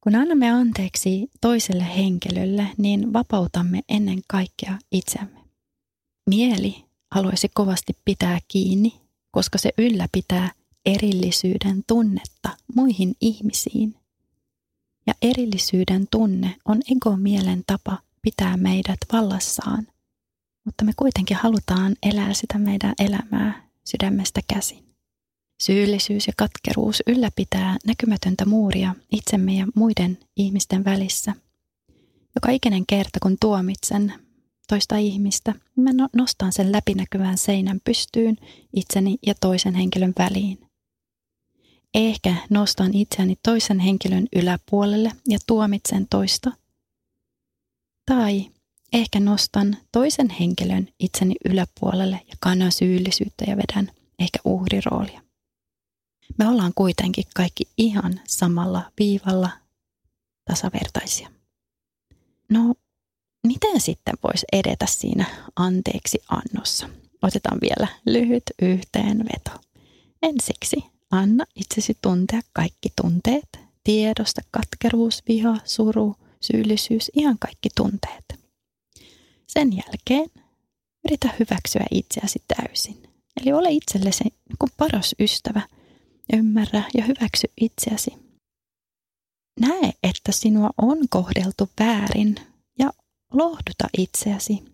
Kun 0.00 0.14
annamme 0.14 0.50
anteeksi 0.50 1.30
toiselle 1.40 1.96
henkilölle, 1.96 2.68
niin 2.76 3.12
vapautamme 3.12 3.80
ennen 3.88 4.18
kaikkea 4.28 4.78
itseämme. 4.92 5.40
Mieli 6.26 6.84
haluaisi 7.10 7.48
kovasti 7.54 7.96
pitää 8.04 8.38
kiinni, 8.48 9.00
koska 9.30 9.58
se 9.58 9.70
ylläpitää 9.78 10.50
erillisyyden 10.86 11.82
tunnetta 11.86 12.56
muihin 12.74 13.14
ihmisiin. 13.20 13.94
Ja 15.06 15.14
erillisyyden 15.22 16.06
tunne 16.10 16.56
on 16.64 16.80
egomielen 16.90 17.62
tapa 17.66 17.98
pitää 18.22 18.56
meidät 18.56 18.98
vallassaan, 19.12 19.86
mutta 20.64 20.84
me 20.84 20.92
kuitenkin 20.96 21.36
halutaan 21.36 21.96
elää 22.02 22.34
sitä 22.34 22.58
meidän 22.58 22.94
elämää 22.98 23.68
sydämestä 23.84 24.40
käsin. 24.48 24.91
Syyllisyys 25.62 26.26
ja 26.26 26.32
katkeruus 26.36 27.02
ylläpitää 27.06 27.76
näkymätöntä 27.86 28.44
muuria 28.44 28.94
itsemme 29.12 29.54
ja 29.54 29.66
muiden 29.74 30.18
ihmisten 30.36 30.84
välissä. 30.84 31.34
Joka 32.34 32.50
ikinen 32.50 32.86
kerta, 32.86 33.20
kun 33.22 33.36
tuomitsen 33.40 34.12
toista 34.68 34.96
ihmistä, 34.96 35.54
mä 35.76 35.92
no-, 35.92 36.08
nostan 36.16 36.52
sen 36.52 36.72
läpinäkyvän 36.72 37.38
seinän 37.38 37.80
pystyyn 37.84 38.36
itseni 38.76 39.18
ja 39.26 39.34
toisen 39.40 39.74
henkilön 39.74 40.12
väliin. 40.18 40.58
Ehkä 41.94 42.36
nostan 42.50 42.94
itseäni 42.94 43.36
toisen 43.42 43.78
henkilön 43.78 44.26
yläpuolelle 44.36 45.12
ja 45.28 45.38
tuomitsen 45.46 46.06
toista. 46.10 46.52
Tai 48.06 48.50
ehkä 48.92 49.20
nostan 49.20 49.76
toisen 49.92 50.30
henkilön 50.30 50.88
itseni 50.98 51.34
yläpuolelle 51.44 52.20
ja 52.28 52.34
kannan 52.40 52.72
syyllisyyttä 52.72 53.44
ja 53.48 53.56
vedän 53.56 53.90
ehkä 54.18 54.38
uhriroolia. 54.44 55.31
Me 56.38 56.48
ollaan 56.48 56.72
kuitenkin 56.74 57.24
kaikki 57.34 57.64
ihan 57.78 58.20
samalla 58.28 58.82
viivalla 58.98 59.50
tasavertaisia. 60.44 61.30
No, 62.48 62.74
miten 63.46 63.80
sitten 63.80 64.14
voisi 64.22 64.46
edetä 64.52 64.86
siinä 64.86 65.24
anteeksi 65.56 66.18
annossa? 66.28 66.88
Otetaan 67.22 67.58
vielä 67.60 67.88
lyhyt 68.06 68.42
yhteenveto. 68.62 69.50
Ensiksi 70.22 70.76
anna 71.10 71.44
itsesi 71.54 71.96
tuntea 72.02 72.40
kaikki 72.52 72.92
tunteet, 73.02 73.58
tiedosta 73.84 74.40
katkeruus, 74.50 75.22
viha, 75.28 75.56
suru, 75.64 76.16
syyllisyys, 76.40 77.10
ihan 77.14 77.38
kaikki 77.38 77.68
tunteet. 77.76 78.24
Sen 79.46 79.72
jälkeen 79.76 80.30
yritä 81.04 81.30
hyväksyä 81.38 81.86
itseäsi 81.90 82.42
täysin. 82.48 83.02
Eli 83.40 83.52
ole 83.52 83.70
itsellesi 83.70 84.24
niin 84.24 84.72
paras 84.76 85.14
ystävä. 85.20 85.62
Ymmärrä 86.32 86.82
ja 86.94 87.04
hyväksy 87.04 87.46
itseäsi. 87.60 88.10
Näe, 89.60 89.92
että 90.02 90.32
sinua 90.32 90.70
on 90.78 90.98
kohdeltu 91.08 91.70
väärin 91.80 92.36
lohduta 93.32 93.88
itseäsi, 93.98 94.64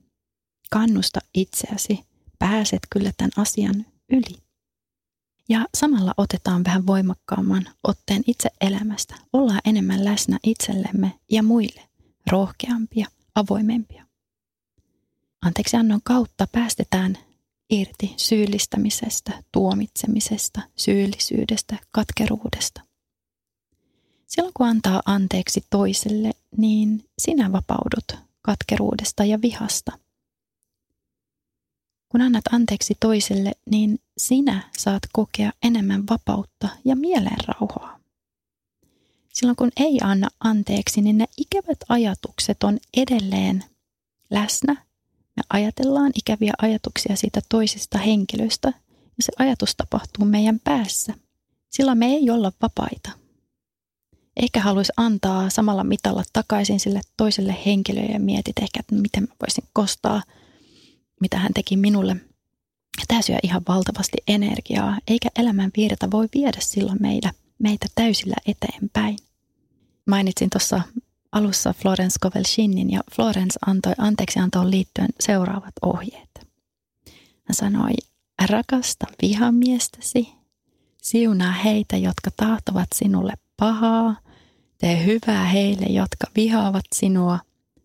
kannusta 0.70 1.20
itseäsi, 1.34 2.04
pääset 2.38 2.80
kyllä 2.90 3.12
tämän 3.16 3.30
asian 3.36 3.86
yli. 4.08 4.38
Ja 5.48 5.66
samalla 5.74 6.14
otetaan 6.16 6.64
vähän 6.64 6.86
voimakkaamman 6.86 7.68
otteen 7.84 8.22
itse 8.26 8.50
elämästä, 8.60 9.14
ollaan 9.32 9.60
enemmän 9.64 10.04
läsnä 10.04 10.38
itsellemme 10.44 11.12
ja 11.30 11.42
muille, 11.42 11.88
rohkeampia, 12.30 13.06
avoimempia. 13.34 14.06
Anteeksi 15.42 15.76
annon 15.76 16.00
kautta 16.04 16.46
päästetään 16.52 17.18
irti 17.70 18.14
syyllistämisestä, 18.16 19.42
tuomitsemisesta, 19.52 20.60
syyllisyydestä, 20.76 21.76
katkeruudesta. 21.92 22.80
Silloin 24.26 24.54
kun 24.54 24.66
antaa 24.66 25.02
anteeksi 25.06 25.64
toiselle, 25.70 26.30
niin 26.56 27.04
sinä 27.18 27.52
vapaudut 27.52 28.28
katkeruudesta 28.42 29.24
ja 29.24 29.42
vihasta. 29.42 29.92
Kun 32.08 32.20
annat 32.20 32.44
anteeksi 32.52 32.96
toiselle, 33.00 33.52
niin 33.70 33.98
sinä 34.18 34.70
saat 34.78 35.02
kokea 35.12 35.52
enemmän 35.62 36.02
vapautta 36.10 36.68
ja 36.84 36.96
mielenrauhaa. 36.96 37.98
Silloin 39.32 39.56
kun 39.56 39.70
ei 39.76 39.98
anna 40.02 40.28
anteeksi, 40.40 41.00
niin 41.00 41.18
ne 41.18 41.26
ikävät 41.36 41.78
ajatukset 41.88 42.62
on 42.62 42.78
edelleen 42.96 43.64
läsnä. 44.30 44.87
Me 45.38 45.42
ajatellaan 45.50 46.12
ikäviä 46.14 46.52
ajatuksia 46.62 47.16
siitä 47.16 47.40
toisesta 47.48 47.98
henkilöstä 47.98 48.68
ja 49.16 49.22
se 49.22 49.32
ajatus 49.38 49.76
tapahtuu 49.76 50.24
meidän 50.24 50.60
päässä. 50.64 51.14
Silloin 51.70 51.98
me 51.98 52.06
ei 52.06 52.30
olla 52.30 52.52
vapaita 52.62 53.10
ehkä 54.38 54.60
haluaisi 54.60 54.92
antaa 54.96 55.50
samalla 55.50 55.84
mitalla 55.84 56.22
takaisin 56.32 56.80
sille 56.80 57.00
toiselle 57.16 57.56
henkilölle 57.66 58.12
ja 58.12 58.20
mietit 58.20 58.58
ehkä, 58.58 58.80
että 58.80 58.94
miten 58.94 59.22
mä 59.22 59.34
voisin 59.40 59.64
kostaa, 59.72 60.22
mitä 61.20 61.38
hän 61.38 61.54
teki 61.54 61.76
minulle. 61.76 62.16
Tämä 63.08 63.22
syö 63.22 63.36
ihan 63.42 63.62
valtavasti 63.68 64.18
energiaa, 64.28 64.98
eikä 65.08 65.28
elämän 65.38 65.70
virta 65.76 66.10
voi 66.10 66.28
viedä 66.34 66.58
silloin 66.60 66.98
meitä, 67.00 67.32
meitä 67.58 67.86
täysillä 67.94 68.36
eteenpäin. 68.46 69.16
Mainitsin 70.06 70.50
tuossa 70.50 70.80
alussa 71.32 71.72
Florence 71.72 72.16
Kovelshinin 72.20 72.90
ja 72.90 73.00
Florence 73.14 73.58
antoi 73.66 73.92
anteeksiantoon 73.98 74.70
liittyen 74.70 75.08
seuraavat 75.20 75.74
ohjeet. 75.82 76.30
Hän 77.44 77.54
sanoi, 77.54 77.92
rakasta 78.48 79.06
vihamiestäsi, 79.22 80.28
siunaa 81.02 81.52
heitä, 81.52 81.96
jotka 81.96 82.30
tahtovat 82.36 82.88
sinulle 82.94 83.32
pahaa, 83.56 84.16
Tee 84.78 85.04
hyvää 85.06 85.44
heille, 85.44 85.86
jotka 85.86 86.26
vihaavat 86.36 86.84
sinua. 86.94 87.38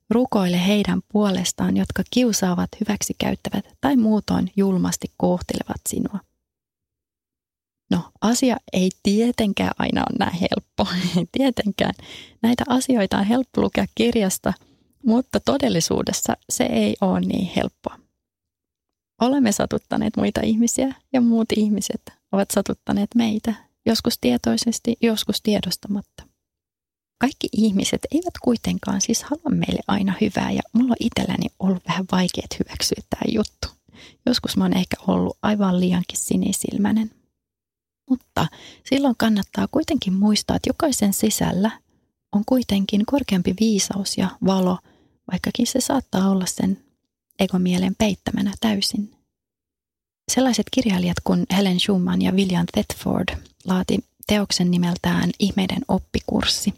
Rukoile 0.10 0.68
heidän 0.68 1.02
puolestaan, 1.12 1.78
jotka 1.78 2.04
kiusaavat, 2.12 2.70
hyväksikäyttävät 2.80 3.66
tai 3.82 3.96
muutoin 3.96 4.52
julmasti 4.56 5.08
kohtelevat 5.18 5.82
sinua. 5.90 6.20
No, 7.94 8.00
asia 8.22 8.58
ei 8.74 8.90
tietenkään 9.04 9.72
aina 9.80 10.02
ole 10.02 10.18
näin 10.20 10.40
helppo. 10.40 10.88
Ei 11.18 11.28
tietenkään. 11.32 11.94
Näitä 12.42 12.64
asioita 12.68 13.18
on 13.18 13.26
helppo 13.26 13.62
lukea 13.62 13.86
kirjasta, 13.96 14.54
mutta 15.06 15.40
todellisuudessa 15.40 16.34
se 16.50 16.64
ei 16.64 16.96
ole 17.02 17.20
niin 17.20 17.52
helppoa. 17.56 18.00
Olemme 19.22 19.52
satuttaneet 19.52 20.18
muita 20.18 20.42
ihmisiä 20.44 20.96
ja 21.14 21.22
muut 21.22 21.48
ihmiset 21.56 22.02
ovat 22.32 22.52
satuttaneet 22.52 23.10
meitä, 23.16 23.54
joskus 23.86 24.18
tietoisesti, 24.22 24.96
joskus 25.02 25.42
tiedostamatta. 25.42 26.24
Kaikki 27.18 27.48
ihmiset 27.52 28.02
eivät 28.12 28.34
kuitenkaan 28.42 29.02
siis 29.02 29.24
halua 29.24 29.50
meille 29.50 29.82
aina 29.88 30.14
hyvää 30.22 30.52
ja 30.52 30.62
mulla 30.74 30.92
on 30.92 31.08
itselläni 31.08 31.48
ollut 31.60 31.84
vähän 31.88 32.06
vaikeat 32.12 32.60
hyväksyä 32.60 33.04
tämä 33.10 33.32
juttu. 33.36 33.68
Joskus 34.26 34.58
mä 34.58 34.64
oon 34.64 34.78
ehkä 34.78 34.98
ollut 35.08 35.38
aivan 35.42 35.80
liiankin 35.80 36.18
sinisilmäinen. 36.18 37.23
Mutta 38.14 38.48
silloin 38.90 39.16
kannattaa 39.18 39.68
kuitenkin 39.68 40.14
muistaa, 40.14 40.56
että 40.56 40.70
jokaisen 40.70 41.14
sisällä 41.14 41.72
on 42.32 42.44
kuitenkin 42.46 43.06
korkeampi 43.06 43.54
viisaus 43.60 44.18
ja 44.18 44.30
valo, 44.46 44.78
vaikkakin 45.32 45.68
se 45.68 45.82
saattaa 45.82 46.30
olla 46.30 46.46
sen 46.46 46.84
egomielen 47.40 47.96
peittämänä 47.98 48.54
täysin. 48.60 49.12
Sellaiset 50.32 50.66
kirjailijat 50.72 51.18
kuin 51.24 51.46
Helen 51.58 51.80
Schumann 51.80 52.22
ja 52.22 52.32
William 52.32 52.66
Thetford 52.74 53.38
laati 53.66 54.00
teoksen 54.28 54.72
nimeltään 54.72 55.30
Ihmeiden 55.40 55.82
oppikurssi. 55.88 56.74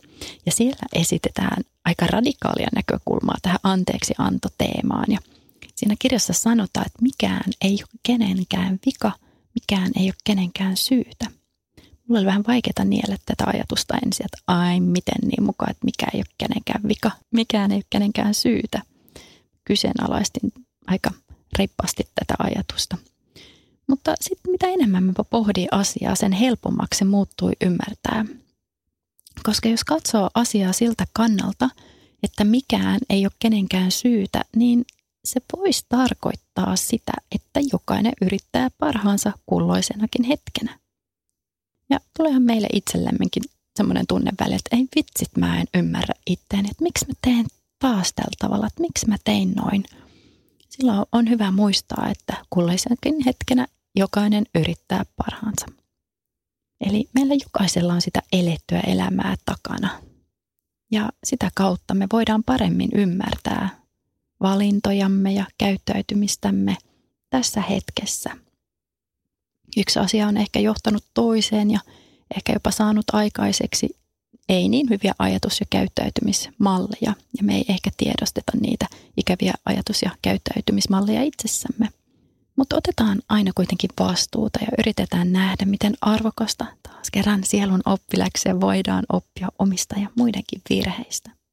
Ja 0.45 0.51
siellä 0.51 0.85
esitetään 0.93 1.63
aika 1.85 2.07
radikaalia 2.07 2.67
näkökulmaa 2.75 3.37
tähän 3.41 3.59
anteeksi 3.63 4.13
anto-teemaan. 4.17 5.05
Ja 5.07 5.19
siinä 5.75 5.95
kirjassa 5.99 6.33
sanotaan, 6.33 6.85
että 6.85 7.01
mikään 7.01 7.51
ei 7.61 7.73
ole 7.73 7.99
kenenkään 8.03 8.79
vika, 8.85 9.11
mikään 9.55 9.91
ei 9.99 10.05
ole 10.05 10.13
kenenkään 10.23 10.77
syytä. 10.77 11.25
Mulla 12.07 12.19
oli 12.19 12.25
vähän 12.25 12.43
vaikeaa 12.47 12.85
niellä 12.85 13.17
tätä 13.25 13.43
ajatusta 13.47 13.97
ensin, 14.05 14.25
että 14.25 14.37
ai 14.47 14.79
miten 14.79 15.29
niin 15.29 15.43
mukaan, 15.43 15.71
että 15.71 15.85
mikä 15.85 16.05
ei 16.13 16.19
ole 16.19 16.35
kenenkään 16.37 16.87
vika, 16.87 17.11
mikään 17.31 17.71
ei 17.71 17.77
ole 17.77 17.83
kenenkään 17.89 18.33
syytä. 18.33 18.81
Kyseenalaistin 19.65 20.51
aika 20.87 21.11
reippaasti 21.57 22.03
tätä 22.15 22.33
ajatusta. 22.39 22.97
Mutta 23.87 24.13
sitten 24.21 24.51
mitä 24.51 24.67
enemmän 24.67 25.03
mä 25.03 25.13
pohdin 25.29 25.67
asiaa, 25.71 26.15
sen 26.15 26.31
helpommaksi 26.31 26.97
se 26.97 27.05
muuttui 27.05 27.51
ymmärtää. 27.61 28.25
Koska 29.43 29.69
jos 29.69 29.83
katsoo 29.83 30.29
asiaa 30.33 30.73
siltä 30.73 31.05
kannalta, 31.13 31.69
että 32.23 32.43
mikään 32.43 32.99
ei 33.09 33.25
ole 33.25 33.31
kenenkään 33.39 33.91
syytä, 33.91 34.45
niin 34.55 34.85
se 35.25 35.41
voisi 35.57 35.85
tarkoittaa 35.89 36.75
sitä, 36.75 37.11
että 37.35 37.59
jokainen 37.73 38.13
yrittää 38.21 38.69
parhaansa 38.77 39.31
kulloisenakin 39.45 40.23
hetkenä. 40.23 40.79
Ja 41.89 41.99
tuleehan 42.17 42.41
meille 42.41 42.67
itsellemmekin 42.73 43.43
semmoinen 43.77 44.07
tunne 44.07 44.31
välillä, 44.39 44.55
että 44.55 44.75
ei 44.75 44.87
vitsit, 44.95 45.37
mä 45.37 45.59
en 45.59 45.67
ymmärrä 45.73 46.13
itteeni, 46.27 46.69
että 46.71 46.83
miksi 46.83 47.05
mä 47.07 47.13
teen 47.21 47.45
taas 47.79 48.13
tällä 48.15 48.35
tavalla, 48.39 48.67
että 48.67 48.81
miksi 48.81 49.07
mä 49.07 49.15
tein 49.23 49.51
noin. 49.51 49.83
Silloin 50.69 51.05
on 51.11 51.29
hyvä 51.29 51.51
muistaa, 51.51 52.09
että 52.09 52.45
kulloisenkin 52.49 53.15
hetkenä 53.25 53.67
jokainen 53.95 54.45
yrittää 54.55 55.05
parhaansa. 55.15 55.65
Eli 56.81 57.09
meillä 57.13 57.33
jokaisella 57.33 57.93
on 57.93 58.01
sitä 58.01 58.21
elettyä 58.31 58.79
elämää 58.79 59.35
takana. 59.45 60.01
Ja 60.91 61.09
sitä 61.23 61.49
kautta 61.55 61.93
me 61.93 62.07
voidaan 62.13 62.43
paremmin 62.43 62.89
ymmärtää 62.93 63.84
valintojamme 64.45 65.31
ja 65.31 65.45
käyttäytymistämme 65.57 66.77
tässä 67.29 67.61
hetkessä. 67.61 68.29
Yksi 69.77 69.99
asia 69.99 70.27
on 70.27 70.37
ehkä 70.37 70.59
johtanut 70.59 71.03
toiseen 71.13 71.71
ja 71.71 71.79
ehkä 72.37 72.53
jopa 72.53 72.71
saanut 72.71 73.05
aikaiseksi 73.13 73.89
ei 74.49 74.69
niin 74.69 74.89
hyviä 74.89 75.13
ajatus- 75.19 75.59
ja 75.59 75.65
käyttäytymismalleja, 75.69 77.13
ja 77.37 77.43
me 77.43 77.55
ei 77.55 77.65
ehkä 77.69 77.89
tiedosteta 77.97 78.51
niitä 78.61 78.87
ikäviä 79.17 79.53
ajatus- 79.65 80.01
ja 80.01 80.11
käyttäytymismalleja 80.21 81.23
itsessämme. 81.23 81.89
Mutta 82.55 82.75
otetaan 82.75 83.21
aina 83.29 83.51
kuitenkin 83.55 83.89
vastuuta 83.99 84.59
ja 84.61 84.67
yritetään 84.79 85.33
nähdä, 85.33 85.65
miten 85.65 85.93
arvokasta 86.01 86.65
taas 86.83 87.11
kerran 87.11 87.43
sielun 87.43 87.81
oppiläksiä 87.85 88.61
voidaan 88.61 89.05
oppia 89.09 89.47
omista 89.59 89.99
ja 89.99 90.09
muidenkin 90.15 90.61
virheistä. 90.69 91.44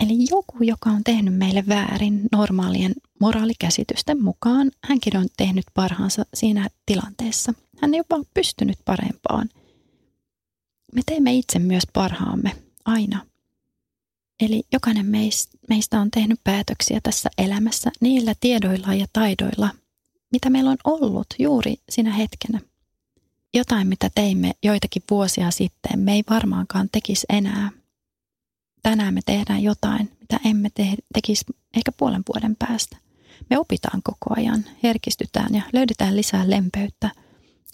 Eli 0.00 0.26
joku, 0.30 0.56
joka 0.60 0.90
on 0.90 1.04
tehnyt 1.04 1.34
meille 1.34 1.64
väärin 1.68 2.22
normaalien 2.32 2.92
moraalikäsitysten 3.20 4.22
mukaan, 4.22 4.70
hänkin 4.84 5.16
on 5.16 5.26
tehnyt 5.36 5.64
parhaansa 5.74 6.26
siinä 6.34 6.68
tilanteessa. 6.86 7.54
Hän 7.80 7.94
ei 7.94 7.98
jopa 7.98 8.16
pystynyt 8.34 8.78
parempaan. 8.84 9.48
Me 10.94 11.02
teemme 11.06 11.34
itse 11.34 11.58
myös 11.58 11.82
parhaamme, 11.92 12.56
aina. 12.84 13.26
Eli 14.40 14.62
jokainen 14.72 15.06
meistä 15.68 16.00
on 16.00 16.10
tehnyt 16.10 16.40
päätöksiä 16.44 17.00
tässä 17.02 17.30
elämässä 17.38 17.90
niillä 18.00 18.34
tiedoilla 18.40 18.94
ja 18.94 19.06
taidoilla, 19.12 19.70
mitä 20.32 20.50
meillä 20.50 20.70
on 20.70 20.78
ollut 20.84 21.26
juuri 21.38 21.74
sinä 21.88 22.12
hetkenä. 22.12 22.60
Jotain, 23.54 23.86
mitä 23.86 24.10
teimme 24.14 24.52
joitakin 24.62 25.02
vuosia 25.10 25.50
sitten, 25.50 25.98
me 25.98 26.12
ei 26.12 26.22
varmaankaan 26.30 26.88
tekisi 26.92 27.26
enää. 27.28 27.70
Tänään 28.82 29.14
me 29.14 29.20
tehdään 29.26 29.62
jotain, 29.62 30.16
mitä 30.20 30.40
emme 30.44 30.70
te- 30.74 30.96
tekisi 31.14 31.44
ehkä 31.76 31.92
puolen 31.92 32.22
vuoden 32.28 32.56
päästä. 32.58 32.96
Me 33.50 33.58
opitaan 33.58 34.02
koko 34.02 34.34
ajan, 34.36 34.64
herkistytään 34.82 35.54
ja 35.54 35.62
löydetään 35.72 36.16
lisää 36.16 36.50
lempeyttä, 36.50 37.10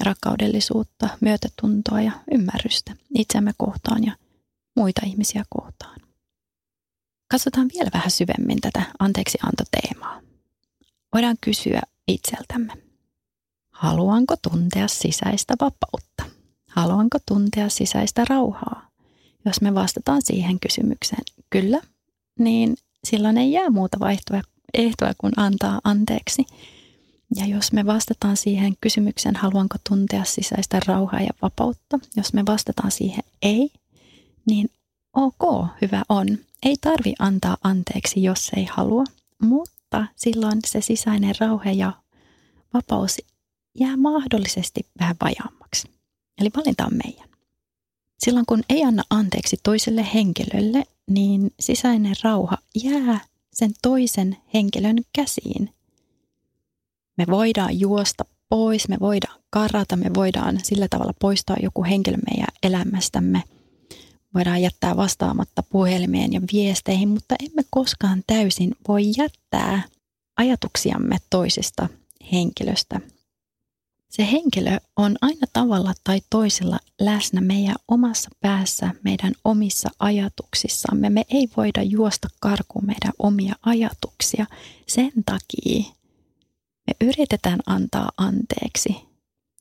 rakkaudellisuutta, 0.00 1.08
myötätuntoa 1.20 2.00
ja 2.00 2.12
ymmärrystä 2.32 2.96
itsemme 3.14 3.52
kohtaan 3.56 4.04
ja 4.04 4.16
muita 4.76 5.00
ihmisiä 5.06 5.44
kohtaan. 5.50 6.00
Katsotaan 7.30 7.70
vielä 7.74 7.90
vähän 7.94 8.10
syvemmin 8.10 8.60
tätä 8.60 8.82
anteeksi 8.98 9.38
antoteemaa. 9.42 10.20
Voidaan 11.12 11.36
kysyä, 11.40 11.82
itseltämme. 12.08 12.72
Haluanko 13.70 14.34
tuntea 14.50 14.88
sisäistä 14.88 15.54
vapautta? 15.60 16.24
Haluanko 16.70 17.18
tuntea 17.28 17.68
sisäistä 17.68 18.24
rauhaa? 18.28 18.90
Jos 19.46 19.60
me 19.60 19.74
vastataan 19.74 20.22
siihen 20.24 20.60
kysymykseen 20.60 21.22
kyllä, 21.50 21.80
niin 22.38 22.76
silloin 23.04 23.38
ei 23.38 23.52
jää 23.52 23.70
muuta 23.70 24.00
vaihtoa, 24.00 24.42
ehtoa 24.74 25.12
kuin 25.18 25.32
antaa 25.36 25.80
anteeksi. 25.84 26.46
Ja 27.36 27.46
jos 27.46 27.72
me 27.72 27.86
vastataan 27.86 28.36
siihen 28.36 28.74
kysymykseen, 28.80 29.36
haluanko 29.36 29.76
tuntea 29.88 30.24
sisäistä 30.24 30.80
rauhaa 30.86 31.20
ja 31.20 31.30
vapautta, 31.42 31.98
jos 32.16 32.32
me 32.32 32.46
vastataan 32.46 32.90
siihen 32.90 33.24
ei, 33.42 33.70
niin 34.46 34.70
ok, 35.12 35.66
hyvä 35.82 36.02
on. 36.08 36.26
Ei 36.62 36.76
tarvi 36.80 37.14
antaa 37.18 37.56
anteeksi, 37.64 38.22
jos 38.22 38.50
ei 38.56 38.64
halua, 38.64 39.04
mutta 39.42 40.06
silloin 40.16 40.58
se 40.66 40.80
sisäinen 40.80 41.34
rauha 41.40 41.70
ja 41.70 41.92
vapaus 42.74 43.16
jää 43.74 43.96
mahdollisesti 43.96 44.86
vähän 45.00 45.16
vajaammaksi. 45.20 45.90
Eli 46.40 46.50
valinta 46.56 46.86
on 46.86 46.98
meidän. 47.04 47.25
Silloin 48.18 48.46
kun 48.46 48.62
ei 48.68 48.84
anna 48.84 49.02
anteeksi 49.10 49.56
toiselle 49.62 50.06
henkilölle, 50.14 50.82
niin 51.10 51.50
sisäinen 51.60 52.14
rauha 52.22 52.58
jää 52.84 53.20
sen 53.52 53.70
toisen 53.82 54.36
henkilön 54.54 54.96
käsiin. 55.12 55.70
Me 57.16 57.24
voidaan 57.30 57.80
juosta 57.80 58.24
pois, 58.48 58.88
me 58.88 58.96
voidaan 59.00 59.40
karata, 59.50 59.96
me 59.96 60.10
voidaan 60.14 60.58
sillä 60.62 60.88
tavalla 60.90 61.12
poistaa 61.20 61.56
joku 61.62 61.84
henkilö 61.84 62.16
meidän 62.30 62.48
elämästämme– 62.62 63.42
voidaan 64.36 64.62
jättää 64.62 64.96
vastaamatta 64.96 65.62
puhelimeen 65.62 66.32
ja 66.32 66.40
viesteihin, 66.52 67.08
mutta 67.08 67.34
emme 67.44 67.62
koskaan 67.70 68.22
täysin 68.26 68.74
voi 68.88 69.02
jättää 69.18 69.82
ajatuksiamme 70.36 71.16
toisesta 71.30 71.88
henkilöstä. 72.32 73.00
Se 74.16 74.30
henkilö 74.32 74.78
on 74.96 75.16
aina 75.20 75.46
tavalla 75.52 75.92
tai 76.04 76.20
toisella 76.30 76.78
läsnä 77.00 77.40
meidän 77.40 77.74
omassa 77.88 78.30
päässä, 78.40 78.94
meidän 79.04 79.32
omissa 79.44 79.88
ajatuksissamme. 79.98 81.10
Me 81.10 81.24
ei 81.30 81.48
voida 81.56 81.82
juosta 81.82 82.28
karkuun 82.40 82.86
meidän 82.86 83.12
omia 83.18 83.54
ajatuksia. 83.62 84.46
Sen 84.86 85.12
takia 85.26 85.84
me 86.86 87.08
yritetään 87.08 87.60
antaa 87.66 88.10
anteeksi, 88.16 88.96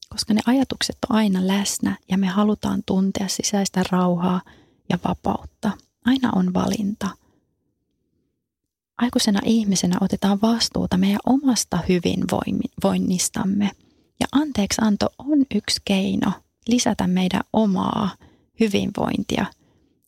koska 0.10 0.34
ne 0.34 0.42
ajatukset 0.46 0.98
on 1.10 1.16
aina 1.16 1.48
läsnä 1.48 1.98
ja 2.12 2.18
me 2.18 2.28
halutaan 2.28 2.84
tuntea 2.86 3.28
sisäistä 3.28 3.84
rauhaa 3.92 4.42
ja 4.90 4.98
vapautta. 5.08 5.72
Aina 6.06 6.32
on 6.36 6.54
valinta. 6.54 7.10
Aikuisena 8.98 9.40
ihmisenä 9.46 9.98
otetaan 10.02 10.42
vastuuta 10.42 10.98
meidän 10.98 11.20
omasta 11.26 11.80
hyvinvoinnistamme 11.90 13.72
ja 14.20 14.28
anteeksianto 14.32 15.10
on 15.18 15.46
yksi 15.56 15.82
keino 15.86 16.32
lisätä 16.68 17.08
meidän 17.08 17.42
omaa 17.54 18.10
hyvinvointia. 18.60 19.46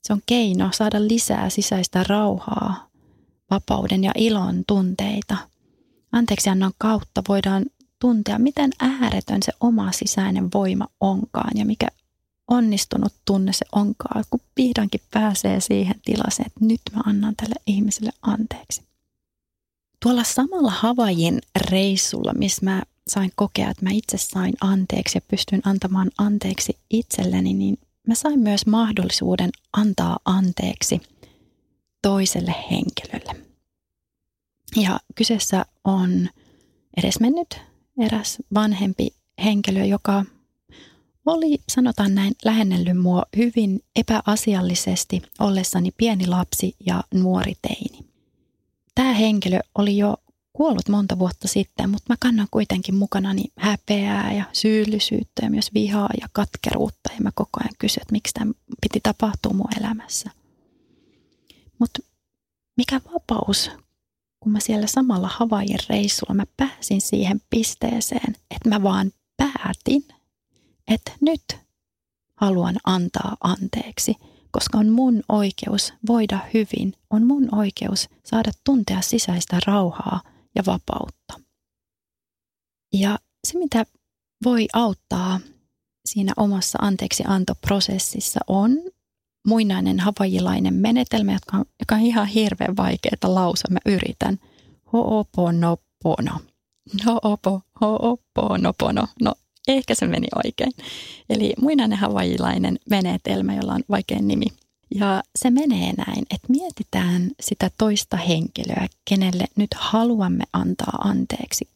Se 0.03 0.13
on 0.13 0.21
keino 0.25 0.69
saada 0.73 1.07
lisää 1.07 1.49
sisäistä 1.49 2.03
rauhaa, 2.03 2.89
vapauden 3.51 4.03
ja 4.03 4.11
ilon 4.15 4.63
tunteita. 4.67 5.37
Anteeksiannon 6.11 6.71
kautta 6.77 7.21
voidaan 7.27 7.65
tuntea, 7.99 8.39
miten 8.39 8.71
ääretön 8.79 9.43
se 9.43 9.51
oma 9.59 9.91
sisäinen 9.91 10.49
voima 10.53 10.87
onkaan 10.99 11.51
ja 11.57 11.65
mikä 11.65 11.87
onnistunut 12.47 13.13
tunne 13.25 13.53
se 13.53 13.65
onkaan, 13.71 14.23
kun 14.29 14.39
vihdoinkin 14.57 15.01
pääsee 15.13 15.59
siihen 15.59 15.95
tilaseen, 16.05 16.47
että 16.47 16.65
nyt 16.65 16.81
mä 16.95 17.01
annan 17.05 17.35
tälle 17.35 17.55
ihmiselle 17.67 18.11
anteeksi. 18.21 18.81
Tuolla 20.03 20.23
samalla 20.23 20.71
Havajin 20.71 21.41
reissulla, 21.69 22.33
missä 22.33 22.65
mä 22.65 22.83
sain 23.07 23.31
kokea, 23.35 23.69
että 23.69 23.85
mä 23.85 23.89
itse 23.91 24.17
sain 24.17 24.53
anteeksi 24.61 25.17
ja 25.17 25.21
pystyn 25.27 25.61
antamaan 25.63 26.11
anteeksi 26.17 26.77
itselleni, 26.89 27.53
niin 27.53 27.77
mä 28.07 28.15
sain 28.15 28.39
myös 28.39 28.65
mahdollisuuden 28.65 29.49
antaa 29.73 30.19
anteeksi 30.25 31.01
toiselle 32.01 32.55
henkilölle. 32.71 33.43
Ja 34.75 34.99
kyseessä 35.15 35.65
on 35.83 36.29
edesmennyt 36.97 37.61
eräs 37.99 38.37
vanhempi 38.53 39.09
henkilö, 39.43 39.85
joka 39.85 40.25
oli, 41.25 41.57
sanotaan 41.69 42.15
näin, 42.15 42.33
lähennellyt 42.45 42.97
mua 42.97 43.23
hyvin 43.37 43.83
epäasiallisesti 43.95 45.21
ollessani 45.39 45.91
pieni 45.97 46.27
lapsi 46.27 46.75
ja 46.85 47.03
nuori 47.13 47.53
teini. 47.61 47.99
Tämä 48.95 49.13
henkilö 49.13 49.59
oli 49.75 49.97
jo 49.97 50.17
kuollut 50.57 50.89
monta 50.89 51.19
vuotta 51.19 51.47
sitten, 51.47 51.89
mutta 51.89 52.13
mä 52.13 52.15
kannan 52.19 52.47
kuitenkin 52.51 52.95
mukanani 52.95 53.43
häpeää 53.57 54.33
ja 54.33 54.43
syyllisyyttä 54.53 55.41
ja 55.41 55.49
myös 55.49 55.73
vihaa 55.73 56.09
ja 56.21 56.27
katkeruutta. 56.33 57.09
Ja 57.13 57.21
mä 57.21 57.31
koko 57.35 57.59
ajan 57.59 57.73
kysyn, 57.79 58.01
että 58.01 58.11
miksi 58.11 58.33
tämä 58.33 58.51
piti 58.81 58.99
tapahtua 59.03 59.53
mun 59.53 59.77
elämässä. 59.79 60.31
Mutta 61.79 61.99
mikä 62.77 63.01
vapaus, 63.13 63.71
kun 64.39 64.51
mä 64.51 64.59
siellä 64.59 64.87
samalla 64.87 65.29
Havaijin 65.33 65.79
reissulla 65.89 66.33
mä 66.33 66.43
pääsin 66.57 67.01
siihen 67.01 67.41
pisteeseen, 67.49 68.35
että 68.51 68.69
mä 68.69 68.83
vaan 68.83 69.11
päätin, 69.37 70.05
että 70.87 71.11
nyt 71.21 71.57
haluan 72.35 72.75
antaa 72.83 73.37
anteeksi, 73.41 74.15
koska 74.51 74.77
on 74.77 74.89
mun 74.89 75.23
oikeus 75.29 75.93
voida 76.07 76.39
hyvin, 76.53 76.93
on 77.09 77.27
mun 77.27 77.55
oikeus 77.55 78.09
saada 78.23 78.51
tuntea 78.63 79.01
sisäistä 79.01 79.59
rauhaa 79.67 80.36
ja 80.57 80.63
vapautta. 80.65 81.33
Ja 82.93 83.19
se, 83.47 83.57
mitä 83.57 83.85
voi 84.45 84.67
auttaa 84.73 85.39
siinä 86.05 86.33
omassa 86.37 86.77
anteeksiantoprosessissa 86.81 88.39
on 88.47 88.71
muinainen 89.47 89.99
havajilainen 89.99 90.73
menetelmä, 90.73 91.33
joka 91.33 91.57
on, 91.57 91.65
joka 91.79 91.95
on 91.95 92.01
ihan 92.01 92.27
hirveän 92.27 92.77
vaikeaa 92.77 93.15
lausua. 93.35 93.67
Mä 93.71 93.79
yritän. 93.85 94.39
Ho'oponopono. 94.85 96.39
Ho'opo, 97.05 97.61
ho'oponopono. 97.81 99.07
No, 99.21 99.33
ehkä 99.67 99.95
se 99.95 100.07
meni 100.07 100.27
oikein. 100.45 100.71
Eli 101.29 101.53
muinainen 101.61 101.97
havajilainen 101.97 102.79
menetelmä, 102.89 103.55
jolla 103.55 103.73
on 103.73 103.83
vaikein 103.89 104.27
nimi. 104.27 104.45
Ja 104.95 105.23
se 105.35 105.49
menee 105.49 105.93
näin, 105.93 106.25
että 106.31 106.47
mietitään 106.49 107.31
sitä 107.39 107.71
toista 107.77 108.17
henkilöä, 108.17 108.87
kenelle 109.05 109.45
nyt 109.55 109.69
haluamme 109.75 110.43
antaa 110.53 110.97
anteeksi. 111.03 111.69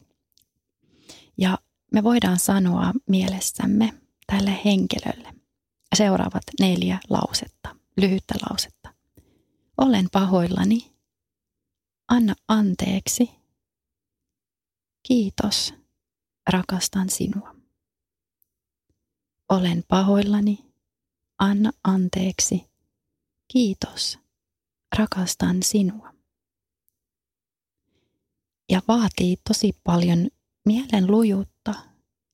Ja 1.38 1.58
me 1.92 2.02
voidaan 2.02 2.38
sanoa 2.38 2.92
mielessämme 3.06 3.94
tälle 4.26 4.60
henkilölle 4.64 5.34
seuraavat 5.96 6.42
neljä 6.60 6.98
lausetta, 7.10 7.76
lyhyttä 7.96 8.34
lausetta. 8.50 8.94
Olen 9.78 10.08
pahoillani. 10.12 10.92
Anna 12.08 12.34
anteeksi. 12.48 13.30
Kiitos. 15.02 15.74
Rakastan 16.50 17.10
sinua. 17.10 17.54
Olen 19.48 19.84
pahoillani. 19.88 20.58
Anna 21.38 21.72
anteeksi. 21.84 22.71
Kiitos. 23.52 24.18
Rakastan 24.98 25.62
sinua. 25.62 26.12
Ja 28.70 28.82
vaatii 28.88 29.36
tosi 29.48 29.72
paljon 29.84 30.28
mielen 30.66 31.10
lujuutta 31.10 31.74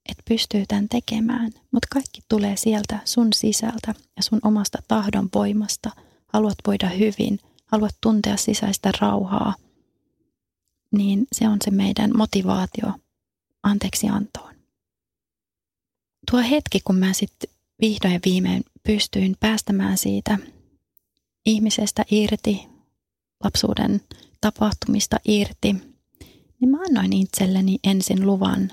että 0.09 0.22
pystyy 0.28 0.64
tämän 0.68 0.88
tekemään, 0.88 1.52
mutta 1.72 1.88
kaikki 1.92 2.20
tulee 2.28 2.57
sieltä 2.57 2.98
sun 3.04 3.33
sisältä 3.33 3.94
ja 4.16 4.22
sun 4.22 4.40
omasta 4.42 4.78
tahdon 4.88 5.28
voimasta. 5.35 5.90
Haluat 6.26 6.57
voida 6.66 6.88
hyvin, 6.88 7.38
haluat 7.66 7.94
tuntea 8.00 8.37
sisäistä 8.37 8.92
rauhaa, 9.00 9.54
niin 10.92 11.26
se 11.33 11.48
on 11.48 11.59
se 11.64 11.70
meidän 11.70 12.16
motivaatio 12.16 12.92
anteeksi 13.62 14.09
antoon. 14.09 14.54
Tuo 16.31 16.40
hetki, 16.40 16.81
kun 16.85 16.96
mä 16.96 17.12
sitten 17.12 17.50
vihdoin 17.81 18.20
viimein 18.24 18.64
pystyin 18.83 19.37
päästämään 19.40 19.98
siitä 19.98 20.38
ihmisestä 21.46 22.05
irti, 22.11 22.66
lapsuuden 23.44 24.01
tapahtumista 24.40 25.16
irti, 25.24 25.72
niin 26.61 26.70
mä 26.70 26.79
annoin 26.88 27.12
itselleni 27.12 27.79
ensin 27.85 28.27
luvan 28.27 28.72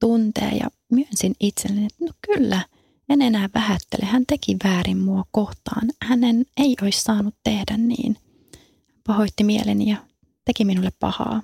tuntea 0.00 0.50
ja 0.50 0.70
myönsin 0.92 1.34
itselleni, 1.40 1.86
että 1.86 2.04
no 2.04 2.12
kyllä, 2.26 2.64
en 3.08 3.22
enää 3.22 3.48
vähättele. 3.54 4.06
Hän 4.06 4.24
teki 4.26 4.56
väärin 4.64 4.98
mua 4.98 5.24
kohtaan. 5.30 5.88
Hänen 6.02 6.46
ei 6.56 6.76
olisi 6.82 7.00
saanut 7.00 7.34
tehdä 7.44 7.76
niin. 7.76 8.16
Pahoitti 9.06 9.44
mieleni 9.44 9.90
ja 9.90 9.96
teki 10.44 10.64
minulle 10.64 10.92
pahaa. 11.00 11.42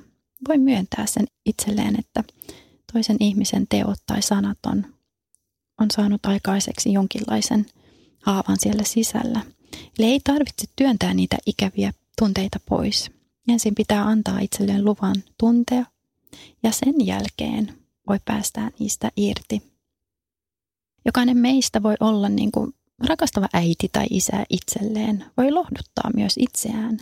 Voin 0.49 0.61
myöntää 0.61 1.07
sen 1.07 1.27
itselleen, 1.47 1.99
että 1.99 2.25
toisen 2.93 3.17
ihmisen 3.21 3.67
teot 3.69 3.99
tai 4.07 4.23
sanat 4.23 4.59
on, 4.67 4.87
on 5.81 5.87
saanut 5.91 6.27
aikaiseksi 6.27 6.93
jonkinlaisen 6.93 7.67
haavan 8.23 8.57
siellä 8.61 8.83
sisällä. 8.83 9.41
Eli 9.99 10.07
ei 10.07 10.21
tarvitse 10.25 10.67
työntää 10.77 11.15
niitä 11.15 11.37
ikäviä 11.47 11.93
tunteita 12.19 12.61
pois. 12.69 13.11
Ensin 13.49 13.75
pitää 13.75 14.05
antaa 14.05 14.39
itselleen 14.39 14.85
luvan 14.85 15.15
tuntea 15.39 15.85
ja 16.63 16.73
sen 16.73 17.07
jälkeen 17.07 17.79
voi 18.09 18.19
päästää 18.25 18.71
niistä 18.79 19.11
irti. 19.17 19.63
Jokainen 21.05 21.37
meistä 21.37 21.83
voi 21.83 21.95
olla 22.01 22.29
niin 22.29 22.53
kuin 22.53 22.75
rakastava 23.09 23.49
äiti 23.53 23.89
tai 23.93 24.07
isä 24.11 24.45
itselleen, 24.51 25.25
voi 25.37 25.51
lohduttaa 25.51 26.11
myös 26.15 26.35
itseään. 26.39 26.99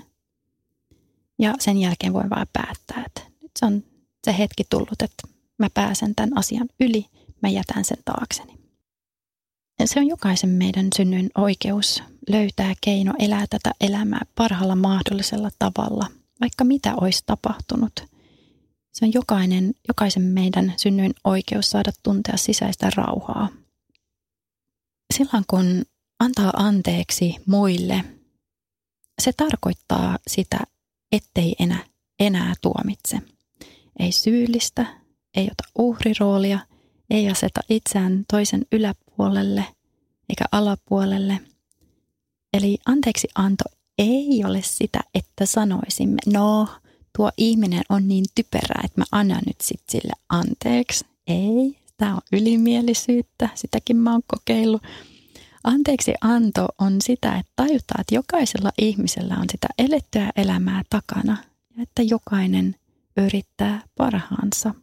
Ja 1.39 1.55
sen 1.59 1.79
jälkeen 1.79 2.13
voi 2.13 2.31
vaan 2.31 2.47
päättää, 2.53 3.03
että 3.07 3.21
nyt 3.43 3.51
se 3.59 3.67
on 3.67 3.85
se 4.25 4.39
hetki 4.39 4.65
tullut, 4.71 5.03
että 5.03 5.29
mä 5.59 5.71
pääsen 5.75 6.15
tämän 6.15 6.39
asian 6.39 6.69
yli, 6.81 7.07
mä 7.43 7.49
jätän 7.49 7.85
sen 7.85 7.99
taakseni. 8.05 8.56
Se 9.85 10.01
on 10.01 10.07
jokaisen 10.07 10.51
meidän 10.51 10.87
synnyin 10.97 11.31
oikeus 11.39 12.03
löytää 12.29 12.75
keino 12.81 13.13
elää 13.19 13.47
tätä 13.51 13.71
elämää 13.81 14.27
parhaalla 14.35 14.77
mahdollisella 14.77 15.51
tavalla, 15.59 16.07
vaikka 16.41 16.65
mitä 16.65 16.95
olisi 17.01 17.23
tapahtunut– 17.27 17.93
se 18.97 19.05
on 19.05 19.13
jokainen, 19.15 19.75
jokaisen 19.89 20.23
meidän 20.23 20.75
synnyin 20.77 21.15
oikeus 21.25 21.71
saada 21.71 21.93
tuntea 22.03 22.37
sisäistä 22.37 22.91
rauhaa. 22.97 23.49
Silloin 25.15 25.45
kun 25.47 25.85
antaa 26.21 26.51
anteeksi 26.57 27.37
muille, 27.47 28.05
se 29.23 29.33
tarkoittaa 29.33 30.19
sitä, 30.27 30.59
ettei 31.13 31.57
enää, 31.59 31.85
enää 32.21 32.55
tuomitse. 32.61 33.19
Ei 33.99 34.13
syyllistä, 34.13 34.87
ei 35.35 35.45
ota 35.45 35.71
uhriroolia, 35.79 36.59
ei 37.11 37.31
aseta 37.31 37.61
itseään 37.69 38.25
toisen 38.31 38.67
yläpuolelle 38.73 39.06
eikä 40.29 40.45
alapuolelle. 40.53 41.41
Eli 42.53 42.79
anteeksi 42.87 43.29
anto 43.35 43.65
ei 43.99 44.45
ole 44.45 44.63
sitä, 44.63 45.01
että 45.15 45.47
sanoisimme, 45.47 46.17
no 46.27 46.69
tuo 47.17 47.31
ihminen 47.37 47.83
on 47.89 48.09
niin 48.09 48.25
typerää, 48.35 48.81
että 48.85 49.01
mä 49.01 49.05
annan 49.13 49.43
nyt 49.47 49.61
sit 49.61 49.81
sille 49.89 50.13
anteeksi. 50.29 51.05
Ei, 51.27 51.79
tämä 51.97 52.15
on 52.15 52.21
ylimielisyyttä, 52.33 53.49
sitäkin 53.55 53.97
mä 53.97 54.13
oon 54.13 54.23
kokeillut. 54.27 54.83
Anteeksi 55.65 56.15
anto 56.21 56.67
on 56.79 56.97
sitä, 57.03 57.37
että 57.39 57.53
tajutaan, 57.57 58.01
että 58.01 58.15
jokaisella 58.15 58.73
ihmisellä 58.79 59.35
on 59.35 59.45
sitä 59.53 59.69
elettyä 59.79 60.31
elämää 60.37 60.83
takana 60.91 61.37
ja 61.77 61.83
että 61.83 62.03
jokainen 62.03 62.77
yrittää 63.17 63.83
parhaansa. 63.97 64.75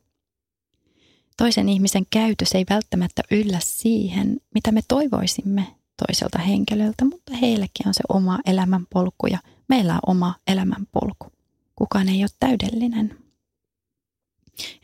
Toisen 1.38 1.70
ihmisen 1.70 2.06
käytös 2.10 2.52
ei 2.52 2.66
välttämättä 2.70 3.22
yllä 3.32 3.60
siihen, 3.64 4.38
mitä 4.54 4.72
me 4.72 4.82
toivoisimme 4.88 5.68
toiselta 6.08 6.40
henkilöltä, 6.40 7.06
mutta 7.06 7.34
heillekin 7.36 7.88
on 7.88 7.94
se 7.94 8.04
oma 8.10 8.40
elämänpolku 8.46 9.28
ja 9.28 9.40
meillä 9.70 9.94
on 9.94 10.00
oma 10.08 10.36
elämänpolku. 10.48 11.32
Kukaan 11.76 12.10
ei 12.10 12.24
ole 12.24 12.30
täydellinen. 12.40 13.18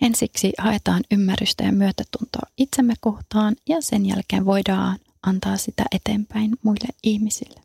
Ensiksi 0.02 0.54
haetaan 0.58 1.04
ymmärrystä 1.12 1.64
ja 1.64 1.72
myötätuntoa 1.72 2.50
itsemme 2.58 2.94
kohtaan 3.00 3.56
ja 3.70 3.82
sen 3.82 4.06
jälkeen 4.06 4.46
voidaan 4.46 5.00
antaa 5.24 5.58
sitä 5.58 5.84
eteenpäin 5.92 6.56
muille 6.64 6.88
ihmisille. 7.04 7.62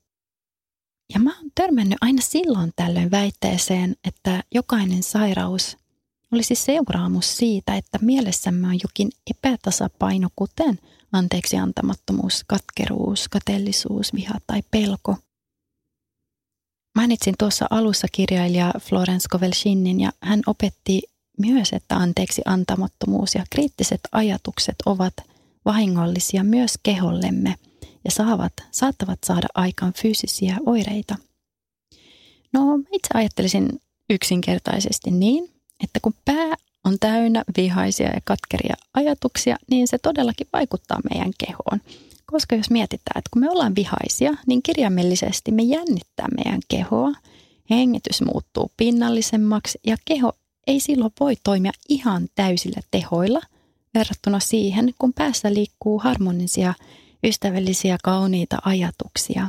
Ja 1.14 1.20
mä 1.20 1.36
oon 1.36 1.50
törmännyt 1.54 1.98
aina 2.00 2.22
silloin 2.22 2.72
tällöin 2.76 3.10
väitteeseen, 3.10 3.96
että 4.04 4.42
jokainen 4.54 5.02
sairaus 5.02 5.76
olisi 6.34 6.54
seuraamus 6.54 7.36
siitä, 7.36 7.76
että 7.76 7.98
mielessämme 8.02 8.66
on 8.66 8.78
jokin 8.82 9.10
epätasapaino, 9.30 10.28
kuten 10.36 10.78
anteeksi 11.12 11.56
antamattomuus, 11.56 12.44
katkeruus, 12.46 13.28
kateellisuus, 13.28 14.14
viha 14.14 14.34
tai 14.46 14.62
pelko. 14.70 15.16
Mainitsin 16.96 17.34
tuossa 17.38 17.66
alussa 17.70 18.06
kirjailija 18.12 18.72
Florence 18.80 19.28
Kovelshinin 19.30 20.00
ja 20.00 20.12
hän 20.20 20.42
opetti 20.46 21.02
myös, 21.40 21.72
että 21.72 21.96
anteeksi 21.96 22.42
antamattomuus 22.44 23.34
ja 23.34 23.44
kriittiset 23.50 24.00
ajatukset 24.12 24.76
ovat 24.86 25.14
vahingollisia 25.64 26.44
myös 26.44 26.74
kehollemme 26.82 27.54
ja 28.04 28.10
saavat, 28.10 28.52
saattavat 28.70 29.18
saada 29.26 29.46
aikaan 29.54 29.92
fyysisiä 29.92 30.56
oireita. 30.66 31.16
No, 32.52 32.60
itse 32.92 33.08
ajattelisin 33.14 33.80
yksinkertaisesti 34.10 35.10
niin, 35.10 35.53
että 35.84 36.00
kun 36.02 36.14
pää 36.24 36.54
on 36.84 36.96
täynnä 37.00 37.44
vihaisia 37.56 38.06
ja 38.06 38.20
katkeria 38.24 38.74
ajatuksia, 38.94 39.56
niin 39.70 39.88
se 39.88 39.98
todellakin 39.98 40.46
vaikuttaa 40.52 41.00
meidän 41.10 41.32
kehoon. 41.38 41.80
Koska 42.26 42.56
jos 42.56 42.70
mietitään, 42.70 43.18
että 43.18 43.30
kun 43.32 43.40
me 43.40 43.50
ollaan 43.50 43.74
vihaisia, 43.74 44.34
niin 44.46 44.62
kirjaimellisesti 44.62 45.52
me 45.52 45.62
jännittää 45.62 46.28
meidän 46.36 46.60
kehoa, 46.68 47.12
hengitys 47.70 48.22
muuttuu 48.22 48.72
pinnallisemmaksi 48.76 49.78
ja 49.86 49.96
keho 50.04 50.32
ei 50.66 50.80
silloin 50.80 51.12
voi 51.20 51.34
toimia 51.44 51.72
ihan 51.88 52.28
täysillä 52.34 52.80
tehoilla 52.90 53.40
verrattuna 53.94 54.40
siihen, 54.40 54.94
kun 54.98 55.12
päässä 55.12 55.54
liikkuu 55.54 55.98
harmonisia, 55.98 56.74
ystävällisiä, 57.24 57.96
kauniita 58.04 58.56
ajatuksia. 58.64 59.48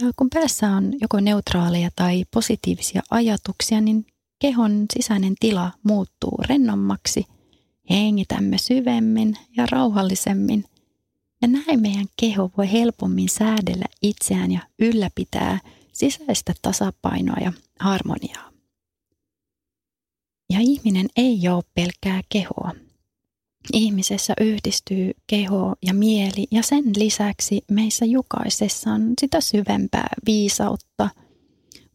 Ja 0.00 0.10
kun 0.16 0.28
päässä 0.34 0.70
on 0.70 0.92
joko 1.00 1.20
neutraaleja 1.20 1.90
tai 1.96 2.24
positiivisia 2.30 3.02
ajatuksia, 3.10 3.80
niin 3.80 4.06
kehon 4.42 4.86
sisäinen 4.94 5.34
tila 5.40 5.72
muuttuu 5.82 6.38
rennommaksi, 6.48 7.26
hengitämme 7.90 8.58
syvemmin 8.58 9.36
ja 9.56 9.66
rauhallisemmin. 9.70 10.64
Ja 11.42 11.48
näin 11.48 11.80
meidän 11.80 12.06
keho 12.20 12.50
voi 12.56 12.72
helpommin 12.72 13.28
säädellä 13.28 13.84
itseään 14.02 14.52
ja 14.52 14.60
ylläpitää 14.78 15.58
sisäistä 15.92 16.54
tasapainoa 16.62 17.36
ja 17.44 17.52
harmoniaa. 17.80 18.50
Ja 20.50 20.58
ihminen 20.60 21.06
ei 21.16 21.48
ole 21.48 21.62
pelkkää 21.74 22.20
kehoa. 22.28 22.72
Ihmisessä 23.72 24.34
yhdistyy 24.40 25.10
keho 25.26 25.74
ja 25.86 25.94
mieli 25.94 26.46
ja 26.50 26.62
sen 26.62 26.84
lisäksi 26.96 27.62
meissä 27.70 28.04
jokaisessa 28.04 28.90
on 28.90 29.12
sitä 29.20 29.40
syvempää 29.40 30.08
viisautta– 30.26 31.10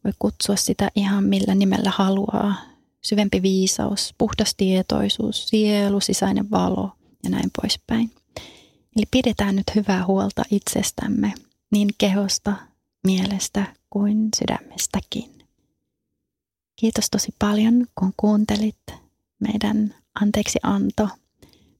voi 0.08 0.14
kutsua 0.18 0.56
sitä 0.56 0.90
ihan 0.94 1.24
millä 1.24 1.54
nimellä 1.54 1.92
haluaa. 1.96 2.54
Syvempi 3.02 3.42
viisaus, 3.42 4.14
puhdas 4.18 4.54
tietoisuus, 4.56 5.48
sielu, 5.48 6.00
sisäinen 6.00 6.50
valo 6.50 6.92
ja 7.24 7.30
näin 7.30 7.50
poispäin. 7.62 8.10
Eli 8.96 9.04
pidetään 9.10 9.56
nyt 9.56 9.74
hyvää 9.74 10.06
huolta 10.06 10.42
itsestämme, 10.50 11.32
niin 11.72 11.88
kehosta, 11.98 12.54
mielestä 13.06 13.74
kuin 13.90 14.28
sydämestäkin. 14.36 15.38
Kiitos 16.76 17.10
tosi 17.10 17.34
paljon, 17.38 17.86
kun 17.94 18.12
kuuntelit 18.16 18.86
meidän 19.40 19.94
Anteeksi 20.20 20.58
anto 20.62 21.08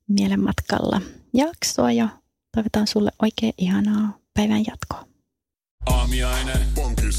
mielenmatkalla 0.09 1.01
jaksoa 1.35 1.93
ja 1.93 2.09
toivotan 2.55 2.87
sulle 2.87 3.11
oikein 3.23 3.53
ihanaa 3.59 4.19
päivän 4.35 4.64
jatkoa. 4.67 5.09
Aamiainen. 5.87 6.59
Bonkis. 6.75 7.19